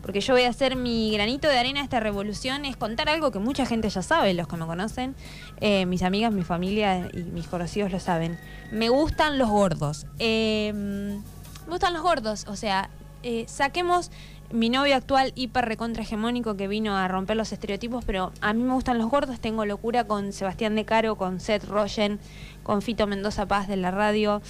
Porque 0.00 0.20
yo 0.20 0.32
voy 0.32 0.44
a 0.44 0.48
hacer 0.48 0.76
mi 0.76 1.12
granito 1.12 1.46
de 1.46 1.58
arena 1.58 1.80
a 1.80 1.84
esta 1.84 2.00
revolución, 2.00 2.64
es 2.64 2.76
contar 2.76 3.10
algo 3.10 3.30
que 3.30 3.38
mucha 3.38 3.66
gente 3.66 3.90
ya 3.90 4.00
sabe, 4.00 4.32
los 4.32 4.48
que 4.48 4.56
me 4.56 4.64
conocen, 4.64 5.14
eh, 5.60 5.84
mis 5.84 6.02
amigas, 6.02 6.32
mi 6.32 6.42
familia 6.42 7.10
y 7.12 7.22
mis 7.24 7.46
conocidos 7.48 7.92
lo 7.92 8.00
saben. 8.00 8.38
Me 8.70 8.88
gustan 8.88 9.36
los 9.36 9.50
gordos. 9.50 10.06
Eh, 10.18 11.18
me 11.66 11.72
gustan 11.72 11.92
los 11.92 12.02
gordos, 12.02 12.46
o 12.48 12.56
sea, 12.56 12.90
eh, 13.22 13.44
saquemos 13.48 14.10
mi 14.54 14.68
novio 14.68 14.94
actual 14.94 15.32
hiper 15.34 15.64
recontra 15.64 16.02
hegemónico 16.02 16.56
que 16.56 16.68
vino 16.68 16.96
a 16.96 17.08
romper 17.08 17.36
los 17.36 17.52
estereotipos, 17.52 18.04
pero 18.04 18.32
a 18.40 18.52
mí 18.52 18.62
me 18.62 18.72
gustan 18.72 18.98
los 18.98 19.10
gordos, 19.10 19.40
tengo 19.40 19.64
locura 19.64 20.04
con 20.04 20.32
Sebastián 20.32 20.76
De 20.76 20.84
Caro, 20.84 21.16
con 21.16 21.40
Seth 21.40 21.64
Rogen, 21.64 22.20
con 22.62 22.80
Fito 22.80 23.06
Mendoza 23.06 23.46
Paz 23.46 23.66
de 23.66 23.76
la 23.76 23.90
radio. 23.90 24.42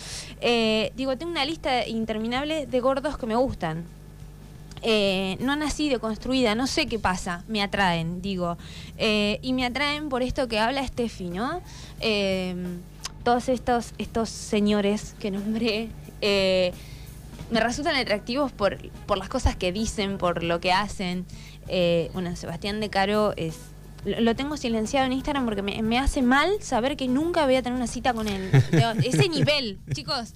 Eh, 0.43 0.93
digo, 0.97 1.17
tengo 1.17 1.33
una 1.33 1.45
lista 1.47 1.87
interminable 1.87 2.67
de 2.67 2.81
gordos 2.81 3.17
que 3.17 3.27
me 3.27 3.35
gustan. 3.35 3.85
Eh, 4.83 5.39
no 5.41 5.57
nací 5.57 5.89
deconstruida, 5.89 6.55
no 6.55 6.67
sé 6.67 6.87
qué 6.87 6.99
pasa, 6.99 7.43
me 7.49 7.63
atraen, 7.63 8.21
digo. 8.21 8.59
Eh, 8.99 9.39
y 9.41 9.55
me 9.55 9.65
atraen 9.65 10.11
por 10.11 10.23
esto 10.23 10.49
que 10.49 10.59
habla 10.59 10.87
Steffi, 10.87 11.31
¿no? 11.31 11.63
todos 13.23 13.49
estos, 13.49 13.95
estos 13.97 14.29
señores 14.29 15.15
que 15.19 15.31
nombré 15.31 15.89
me 17.51 17.61
resultan 17.61 17.97
atractivos 17.97 18.53
por, 18.53 18.79
por 19.07 19.19
las 19.19 19.29
cosas 19.29 19.57
que 19.57 19.73
dicen, 19.73 20.19
por 20.19 20.43
lo 20.43 20.61
que 20.61 20.73
hacen. 20.73 21.27
Eh, 21.69 22.11
bueno, 22.13 22.35
Sebastián 22.37 22.81
de 22.81 22.91
Caro 22.91 23.33
es. 23.37 23.57
Lo 24.05 24.37
tengo 24.37 24.59
silenciado 24.59 25.07
en 25.07 25.15
Instagram 25.15 25.47
porque 25.47 25.63
me, 25.63 25.81
me, 25.83 25.99
hace 25.99 26.21
mal 26.21 26.51
saber 26.61 26.95
que 26.95 27.09
nunca 27.09 27.47
voy 27.47 27.57
a 27.57 27.63
tener 27.63 27.75
una 27.75 27.87
cita 27.87 28.13
con 28.13 28.29
él. 28.29 28.51
Ese 29.03 29.31
nivel, 29.31 29.79
chicos. 29.95 30.35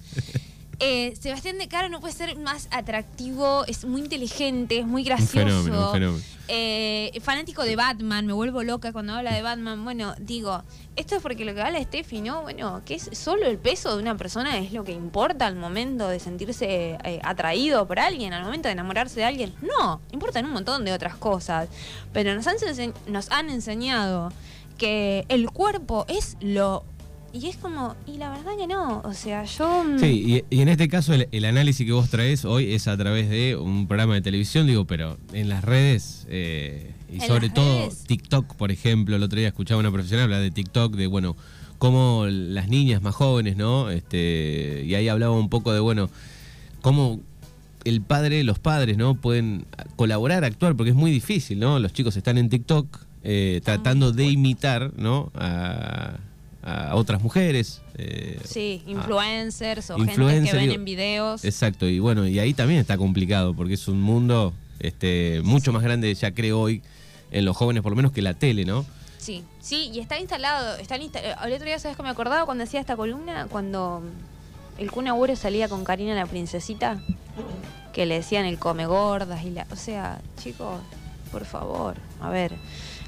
Eh, 0.79 1.13
Sebastián 1.19 1.57
de 1.57 1.67
Caro 1.67 1.89
no 1.89 1.99
puede 1.99 2.13
ser 2.13 2.37
más 2.37 2.69
atractivo, 2.71 3.65
es 3.65 3.83
muy 3.83 4.01
inteligente, 4.01 4.79
es 4.79 4.87
muy 4.87 5.03
gracioso. 5.03 5.39
Un 5.39 5.63
fenómeno, 5.65 5.85
un 5.87 5.93
fenómeno. 5.93 6.23
Eh, 6.47 7.19
fanático 7.21 7.63
de 7.63 7.75
Batman, 7.75 8.25
me 8.25 8.33
vuelvo 8.33 8.63
loca 8.63 8.93
cuando 8.93 9.13
habla 9.13 9.33
de 9.33 9.41
Batman. 9.41 9.83
Bueno, 9.83 10.15
digo, 10.19 10.63
esto 10.95 11.17
es 11.17 11.21
porque 11.21 11.43
lo 11.43 11.53
que 11.53 11.61
habla 11.61 11.83
Steffi, 11.83 12.21
¿no? 12.21 12.41
Bueno, 12.43 12.81
que 12.85 12.95
es 12.95 13.09
solo 13.11 13.45
el 13.45 13.57
peso 13.57 13.95
de 13.95 14.01
una 14.01 14.17
persona 14.17 14.57
es 14.57 14.71
lo 14.71 14.85
que 14.85 14.93
importa 14.93 15.45
al 15.47 15.55
momento 15.55 16.07
de 16.07 16.19
sentirse 16.19 16.97
eh, 17.03 17.19
atraído 17.23 17.85
por 17.85 17.99
alguien, 17.99 18.33
al 18.33 18.43
momento 18.43 18.69
de 18.69 18.71
enamorarse 18.71 19.19
de 19.19 19.25
alguien. 19.25 19.53
No, 19.61 20.01
importan 20.11 20.45
un 20.45 20.53
montón 20.53 20.85
de 20.85 20.93
otras 20.93 21.15
cosas. 21.15 21.69
Pero 22.13 22.33
nos 22.33 22.47
han, 22.47 22.55
nos 23.07 23.29
han 23.31 23.49
enseñado 23.49 24.31
que 24.77 25.25
el 25.27 25.51
cuerpo 25.51 26.05
es 26.07 26.37
lo 26.39 26.83
y 27.33 27.47
es 27.47 27.57
como, 27.57 27.95
y 28.07 28.17
la 28.17 28.29
verdad 28.29 28.57
que 28.57 28.67
no, 28.67 29.01
o 29.03 29.13
sea, 29.13 29.43
yo... 29.43 29.85
Sí, 29.99 30.43
y, 30.49 30.55
y 30.55 30.61
en 30.61 30.69
este 30.69 30.87
caso 30.87 31.13
el, 31.13 31.27
el, 31.31 31.45
análisis 31.45 31.85
que 31.85 31.93
vos 31.93 32.09
traes 32.09 32.45
hoy 32.45 32.73
es 32.73 32.87
a 32.87 32.97
través 32.97 33.29
de 33.29 33.55
un 33.55 33.87
programa 33.87 34.15
de 34.15 34.21
televisión, 34.21 34.67
digo, 34.67 34.85
pero 34.85 35.17
en 35.33 35.49
las 35.49 35.63
redes, 35.63 36.25
eh, 36.29 36.93
y 37.11 37.21
sobre 37.21 37.49
todo 37.49 37.79
redes? 37.79 38.03
TikTok, 38.05 38.55
por 38.55 38.71
ejemplo, 38.71 39.15
el 39.15 39.23
otro 39.23 39.39
día 39.39 39.47
escuchaba 39.47 39.79
a 39.79 39.81
una 39.81 39.91
profesional 39.91 40.25
hablar 40.25 40.41
de 40.41 40.51
TikTok, 40.51 40.95
de, 40.95 41.07
bueno, 41.07 41.35
cómo 41.77 42.25
las 42.27 42.67
niñas 42.67 43.01
más 43.01 43.15
jóvenes, 43.15 43.57
¿no? 43.57 43.89
Este, 43.89 44.83
y 44.85 44.95
ahí 44.95 45.07
hablaba 45.07 45.33
un 45.33 45.49
poco 45.49 45.73
de, 45.73 45.79
bueno, 45.79 46.09
cómo 46.81 47.19
el 47.85 48.01
padre, 48.01 48.43
los 48.43 48.59
padres, 48.59 48.97
¿no? 48.97 49.15
Pueden 49.15 49.65
colaborar, 49.95 50.43
actuar, 50.43 50.75
porque 50.75 50.91
es 50.91 50.95
muy 50.95 51.11
difícil, 51.11 51.59
¿no? 51.59 51.79
Los 51.79 51.93
chicos 51.93 52.15
están 52.17 52.37
en 52.37 52.49
TikTok 52.49 52.99
eh, 53.23 53.61
tratando 53.63 54.11
de 54.11 54.25
imitar, 54.25 54.93
¿no? 54.97 55.31
A, 55.35 56.17
a 56.61 56.95
otras 56.95 57.21
mujeres. 57.21 57.81
Eh, 57.95 58.39
sí, 58.43 58.83
influencers 58.87 59.91
a, 59.91 59.95
o 59.95 59.99
influencer, 59.99 60.43
gente 60.43 60.51
que 60.51 60.57
ven 60.57 60.71
en 60.71 60.85
videos. 60.85 61.45
Exacto, 61.45 61.87
y 61.87 61.99
bueno, 61.99 62.27
y 62.27 62.39
ahí 62.39 62.53
también 62.53 62.79
está 62.79 62.97
complicado 62.97 63.53
porque 63.53 63.73
es 63.73 63.87
un 63.87 64.01
mundo 64.01 64.53
este, 64.79 65.41
mucho 65.43 65.71
más 65.71 65.83
grande, 65.83 66.13
ya 66.13 66.31
creo 66.33 66.59
hoy, 66.59 66.81
en 67.31 67.45
los 67.45 67.55
jóvenes 67.55 67.83
por 67.83 67.91
lo 67.91 67.95
menos 67.95 68.11
que 68.11 68.21
la 68.21 68.33
tele, 68.33 68.65
¿no? 68.65 68.85
Sí, 69.17 69.43
sí, 69.59 69.91
y 69.93 69.99
está 69.99 70.19
instalado, 70.19 70.77
está 70.77 70.97
instalado. 70.97 71.45
El 71.45 71.53
otro 71.53 71.65
día, 71.65 71.77
¿sabes 71.77 71.97
que 71.97 72.03
me 72.03 72.09
acordaba 72.09 72.45
cuando 72.45 72.63
hacía 72.63 72.79
esta 72.79 72.95
columna? 72.95 73.47
Cuando 73.49 74.01
el 74.77 74.91
Kun 74.91 75.07
Agüero 75.07 75.35
salía 75.35 75.67
con 75.67 75.83
Karina 75.83 76.15
la 76.15 76.25
princesita, 76.25 77.01
que 77.91 78.05
le 78.05 78.15
decían 78.15 78.45
el 78.45 78.57
come 78.57 78.85
gordas 78.85 79.43
y 79.43 79.49
la... 79.49 79.67
O 79.71 79.75
sea, 79.75 80.21
chicos, 80.41 80.79
por 81.31 81.43
favor, 81.43 81.95
a 82.21 82.29
ver 82.29 82.53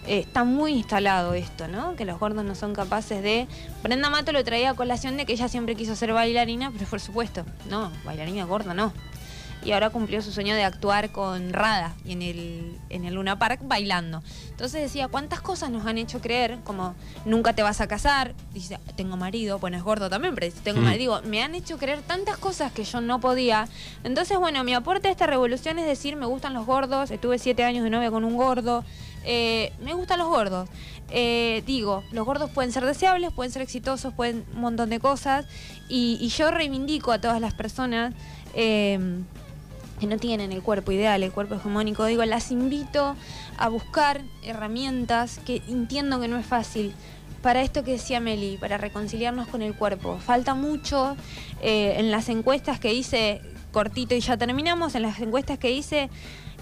eh, 0.08 0.20
está 0.20 0.44
muy 0.44 0.74
instalado 0.74 1.34
esto, 1.34 1.68
¿no? 1.68 1.96
Que 1.96 2.06
los 2.06 2.20
gordos 2.20 2.44
no 2.44 2.56
son 2.56 2.74
capaces 2.74 3.22
de... 3.22 3.48
Brenda 3.84 4.10
Mato 4.10 4.32
lo 4.32 4.44
traía 4.44 4.72
a 4.72 4.74
colación 4.74 5.18
de 5.18 5.26
que 5.26 5.34
ella 5.34 5.48
siempre 5.48 5.76
quiso 5.76 5.96
ser 5.96 6.14
bailarina, 6.14 6.72
pero 6.72 6.86
por 6.86 7.00
supuesto, 7.00 7.46
no, 7.70 7.92
bailarina 8.04 8.46
gorda 8.46 8.74
no. 8.74 8.94
Y 9.64 9.74
ahora 9.74 9.92
cumplió 9.92 10.24
su 10.24 10.32
sueño 10.32 10.56
de 10.56 10.64
actuar 10.64 11.12
con 11.12 11.54
Rada 11.54 11.94
y 12.04 12.14
en 12.14 12.24
el, 12.24 12.80
en 12.90 13.06
el 13.06 13.14
Luna 13.14 13.38
Park 13.38 13.60
bailando. 13.64 14.24
Entonces 14.50 14.82
decía, 14.82 15.08
¿cuántas 15.08 15.40
cosas 15.42 15.70
nos 15.70 15.86
han 15.86 16.00
hecho 16.00 16.20
creer? 16.20 16.58
Como, 16.64 16.96
nunca 17.26 17.54
te 17.54 17.62
vas 17.62 17.80
a 17.80 17.88
casar. 17.88 18.34
Dice, 18.54 18.80
tengo 18.96 19.18
marido. 19.18 19.60
Bueno, 19.60 19.78
es 19.78 19.84
gordo 19.84 20.10
también, 20.10 20.34
pero 20.34 20.46
dice, 20.46 20.62
tengo 20.64 20.82
mm. 20.82 20.84
marido. 20.84 21.22
Me 21.24 21.44
han 21.44 21.54
hecho 21.54 21.78
creer 21.78 22.02
tantas 22.02 22.38
cosas 22.38 22.72
que 22.72 22.84
yo 22.84 23.02
no 23.02 23.20
podía. 23.22 23.68
Entonces, 24.04 24.40
bueno, 24.40 24.64
mi 24.64 24.74
aporte 24.74 25.10
a 25.10 25.12
esta 25.12 25.28
revolución 25.28 25.78
es 25.78 25.86
decir, 25.86 26.16
me 26.16 26.26
gustan 26.26 26.56
los 26.56 26.66
gordos. 26.66 27.12
Estuve 27.12 27.38
siete 27.38 27.64
años 27.64 27.84
de 27.84 27.92
novia 27.92 28.10
con 28.10 28.24
un 28.24 28.36
gordo. 28.36 28.84
Eh, 29.24 29.74
me 29.82 29.94
gustan 29.94 30.20
los 30.20 30.28
gordos. 30.28 30.70
Eh, 31.10 31.64
digo, 31.66 32.04
los 32.12 32.26
gordos 32.26 32.50
pueden 32.52 32.72
ser 32.72 32.86
deseables, 32.86 33.32
pueden 33.34 33.52
ser 33.52 33.62
exitosos, 33.62 34.14
pueden 34.14 34.46
un 34.54 34.62
montón 34.62 34.90
de 34.90 35.00
cosas. 35.00 35.46
Y, 35.90 36.28
yo 36.30 36.52
reivindico 36.52 37.12
a 37.12 37.20
todas 37.20 37.42
las 37.42 37.54
personas 37.54 38.14
eh, 38.54 39.00
que 40.00 40.08
no 40.08 40.18
tienen 40.18 40.52
el 40.52 40.62
cuerpo 40.62 40.92
ideal, 40.92 41.22
el 41.24 41.32
cuerpo 41.32 41.56
hegemónico. 41.56 42.06
Digo, 42.06 42.24
las 42.26 42.52
invito 42.52 43.16
a 43.58 43.70
buscar 43.70 44.22
herramientas 44.44 45.40
que 45.46 45.62
entiendo 45.68 46.20
que 46.20 46.28
no 46.28 46.38
es 46.38 46.46
fácil. 46.46 46.94
Para 47.42 47.64
esto 47.64 47.84
que 47.84 47.94
decía 47.94 48.20
Meli, 48.20 48.58
para 48.58 48.78
reconciliarnos 48.78 49.48
con 49.48 49.64
el 49.64 49.76
cuerpo. 49.76 50.20
Falta 50.20 50.54
mucho 50.54 51.16
en 51.64 52.12
las 52.12 52.30
encuestas 52.30 52.80
que 52.80 52.90
dice 52.90 53.42
cortito 53.72 54.14
y 54.14 54.20
ya 54.20 54.38
terminamos. 54.38 54.96
En 54.96 55.02
las 55.02 55.20
encuestas 55.20 55.58
que 55.58 55.72
hice, 55.72 56.10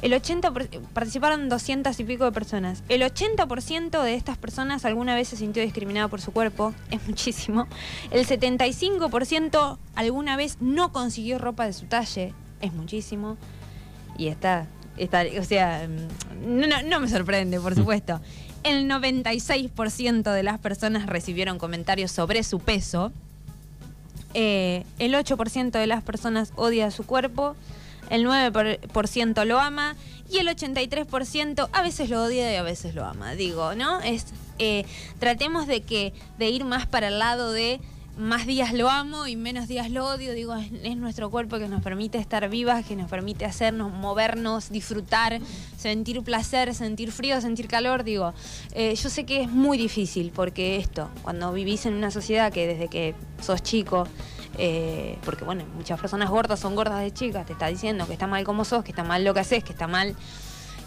el 0.02 0.14
80 0.14 0.52
por- 0.52 0.68
participaron 0.94 1.50
200 1.50 2.00
y 2.00 2.04
pico 2.04 2.24
de 2.26 2.32
personas. 2.32 2.84
El 2.90 3.02
80% 3.02 4.02
de 4.04 4.14
estas 4.16 4.38
personas 4.38 4.86
alguna 4.86 5.16
vez 5.16 5.28
se 5.30 5.36
sintió 5.38 5.62
discriminada 5.62 6.08
por 6.08 6.22
su 6.22 6.32
cuerpo, 6.32 6.74
es 6.92 7.06
muchísimo. 7.08 7.68
El 8.12 8.26
75% 8.26 9.78
alguna 9.96 10.36
vez 10.38 10.58
no 10.62 10.92
consiguió 10.92 11.38
ropa 11.40 11.66
de 11.66 11.74
su 11.74 11.86
talle, 11.86 12.34
es 12.62 12.74
muchísimo. 12.74 13.38
Y 14.18 14.28
está, 14.28 14.68
está 14.98 15.24
o 15.40 15.44
sea, 15.44 15.88
mm, 15.88 16.60
no, 16.60 16.68
no- 16.68 16.82
no 16.84 17.00
me 17.00 17.08
sorprende, 17.10 17.60
por 17.60 17.76
supuesto. 17.76 18.20
El 18.64 18.88
96% 18.90 20.32
de 20.34 20.44
las 20.44 20.60
personas 20.60 21.06
recibieron 21.06 21.58
comentarios 21.58 22.12
sobre 22.12 22.44
su 22.44 22.60
peso. 22.60 23.12
Eh, 24.34 24.84
el 25.00 25.16
8% 25.16 25.72
de 25.80 25.88
las 25.88 26.04
personas 26.04 26.52
odia 26.56 26.92
su 26.92 27.06
cuerpo, 27.06 27.56
el 28.10 28.26
9% 28.26 29.46
lo 29.46 29.60
ama 29.60 29.96
y 30.30 30.38
el 30.38 30.48
83% 30.48 31.70
a 31.72 31.82
veces 31.82 32.10
lo 32.10 32.24
odia 32.24 32.52
y 32.52 32.56
a 32.56 32.64
veces 32.64 32.96
lo 32.96 33.06
ama. 33.06 33.34
Digo, 33.34 33.76
¿no? 33.76 34.00
Es 34.02 34.26
eh, 34.60 34.86
tratemos 35.20 35.68
de 35.68 35.82
que 35.82 36.14
de 36.38 36.50
ir 36.50 36.66
más 36.66 36.86
para 36.86 37.08
el 37.08 37.20
lado 37.20 37.52
de 37.52 37.80
más 38.18 38.46
días 38.46 38.74
lo 38.74 38.90
amo 38.90 39.28
y 39.28 39.38
menos 39.38 39.68
días 39.70 39.90
lo 39.90 40.06
odio. 40.06 40.34
Digo, 40.34 40.54
es, 40.54 40.70
es 40.84 40.98
nuestro 40.98 41.32
cuerpo 41.32 41.58
que 41.58 41.70
nos 41.70 41.82
permite 41.82 42.18
estar 42.18 42.48
vivas, 42.50 42.86
que 42.86 42.96
nos 42.96 43.10
permite 43.10 43.46
hacernos, 43.46 43.94
movernos, 43.94 44.70
disfrutar, 44.70 45.40
sentir 45.78 46.22
placer, 46.22 46.76
sentir 46.76 47.14
frío, 47.14 47.40
sentir 47.40 47.68
calor. 47.70 48.04
Digo, 48.04 48.34
eh, 48.74 48.94
yo 48.96 49.10
sé 49.10 49.26
que 49.26 49.44
es 49.44 49.50
muy 49.50 49.78
difícil 49.78 50.32
porque 50.36 50.76
esto, 50.76 51.10
cuando 51.24 51.54
vivís 51.54 51.86
en 51.86 51.94
una 51.94 52.12
sociedad 52.12 52.52
que 52.52 52.68
desde 52.68 52.90
que 52.90 53.16
sos 53.42 53.64
chico, 53.64 54.06
eh, 54.62 55.18
porque 55.24 55.46
bueno, 55.46 55.64
muchas 55.76 56.00
personas 56.00 56.30
gordas 56.30 56.60
son 56.60 56.76
gordas 56.76 57.00
de 57.00 57.14
chicas, 57.14 57.46
te 57.46 57.54
está 57.54 57.68
diciendo 57.68 58.06
que 58.06 58.14
está 58.14 58.28
mal 58.28 58.44
como 58.44 58.66
sos, 58.66 58.84
que 58.84 58.92
está 58.92 59.06
mal 59.06 59.24
lo 59.24 59.34
que 59.34 59.40
haces, 59.40 59.64
que 59.64 59.72
está 59.72 59.88
mal. 59.88 60.16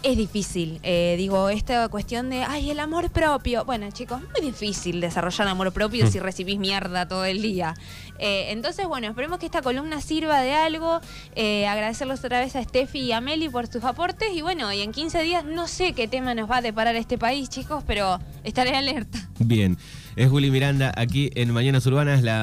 Es 0.03 0.17
difícil, 0.17 0.81
eh, 0.83 1.15
digo, 1.17 1.47
esta 1.47 1.87
cuestión 1.87 2.29
de, 2.29 2.43
ay, 2.43 2.69
el 2.69 2.81
amor 2.81 3.09
propio. 3.09 3.63
Bueno, 3.63 3.89
chicos, 3.89 4.21
es 4.21 4.29
muy 4.41 4.51
difícil 4.51 4.99
desarrollar 4.99 5.47
amor 5.47 5.71
propio 5.71 6.07
si 6.07 6.19
recibís 6.19 6.59
mierda 6.59 7.07
todo 7.07 7.23
el 7.23 7.41
día. 7.41 7.73
Eh, 8.19 8.47
entonces, 8.49 8.85
bueno, 8.85 9.07
esperemos 9.07 9.39
que 9.39 9.45
esta 9.45 9.61
columna 9.61 10.01
sirva 10.01 10.41
de 10.41 10.51
algo. 10.51 10.99
Eh, 11.35 11.67
agradecerles 11.67 12.19
otra 12.23 12.41
vez 12.41 12.53
a 12.57 12.63
Steffi 12.63 12.99
y 12.99 13.11
a 13.13 13.21
Meli 13.21 13.47
por 13.47 13.67
sus 13.67 13.85
aportes. 13.85 14.27
Y 14.35 14.41
bueno, 14.41 14.73
y 14.73 14.81
en 14.81 14.91
15 14.91 15.23
días 15.23 15.45
no 15.45 15.69
sé 15.69 15.93
qué 15.93 16.09
tema 16.09 16.35
nos 16.35 16.51
va 16.51 16.57
a 16.57 16.61
deparar 16.61 16.97
este 16.97 17.17
país, 17.17 17.47
chicos, 17.47 17.81
pero 17.87 18.19
estaré 18.43 18.75
alerta. 18.75 19.29
Bien. 19.39 19.77
Es 20.15 20.29
Juli 20.29 20.51
Miranda 20.51 20.93
aquí 20.95 21.31
en 21.33 21.51
Mañanas 21.51 21.87
Urbanas, 21.87 22.21
la 22.21 22.41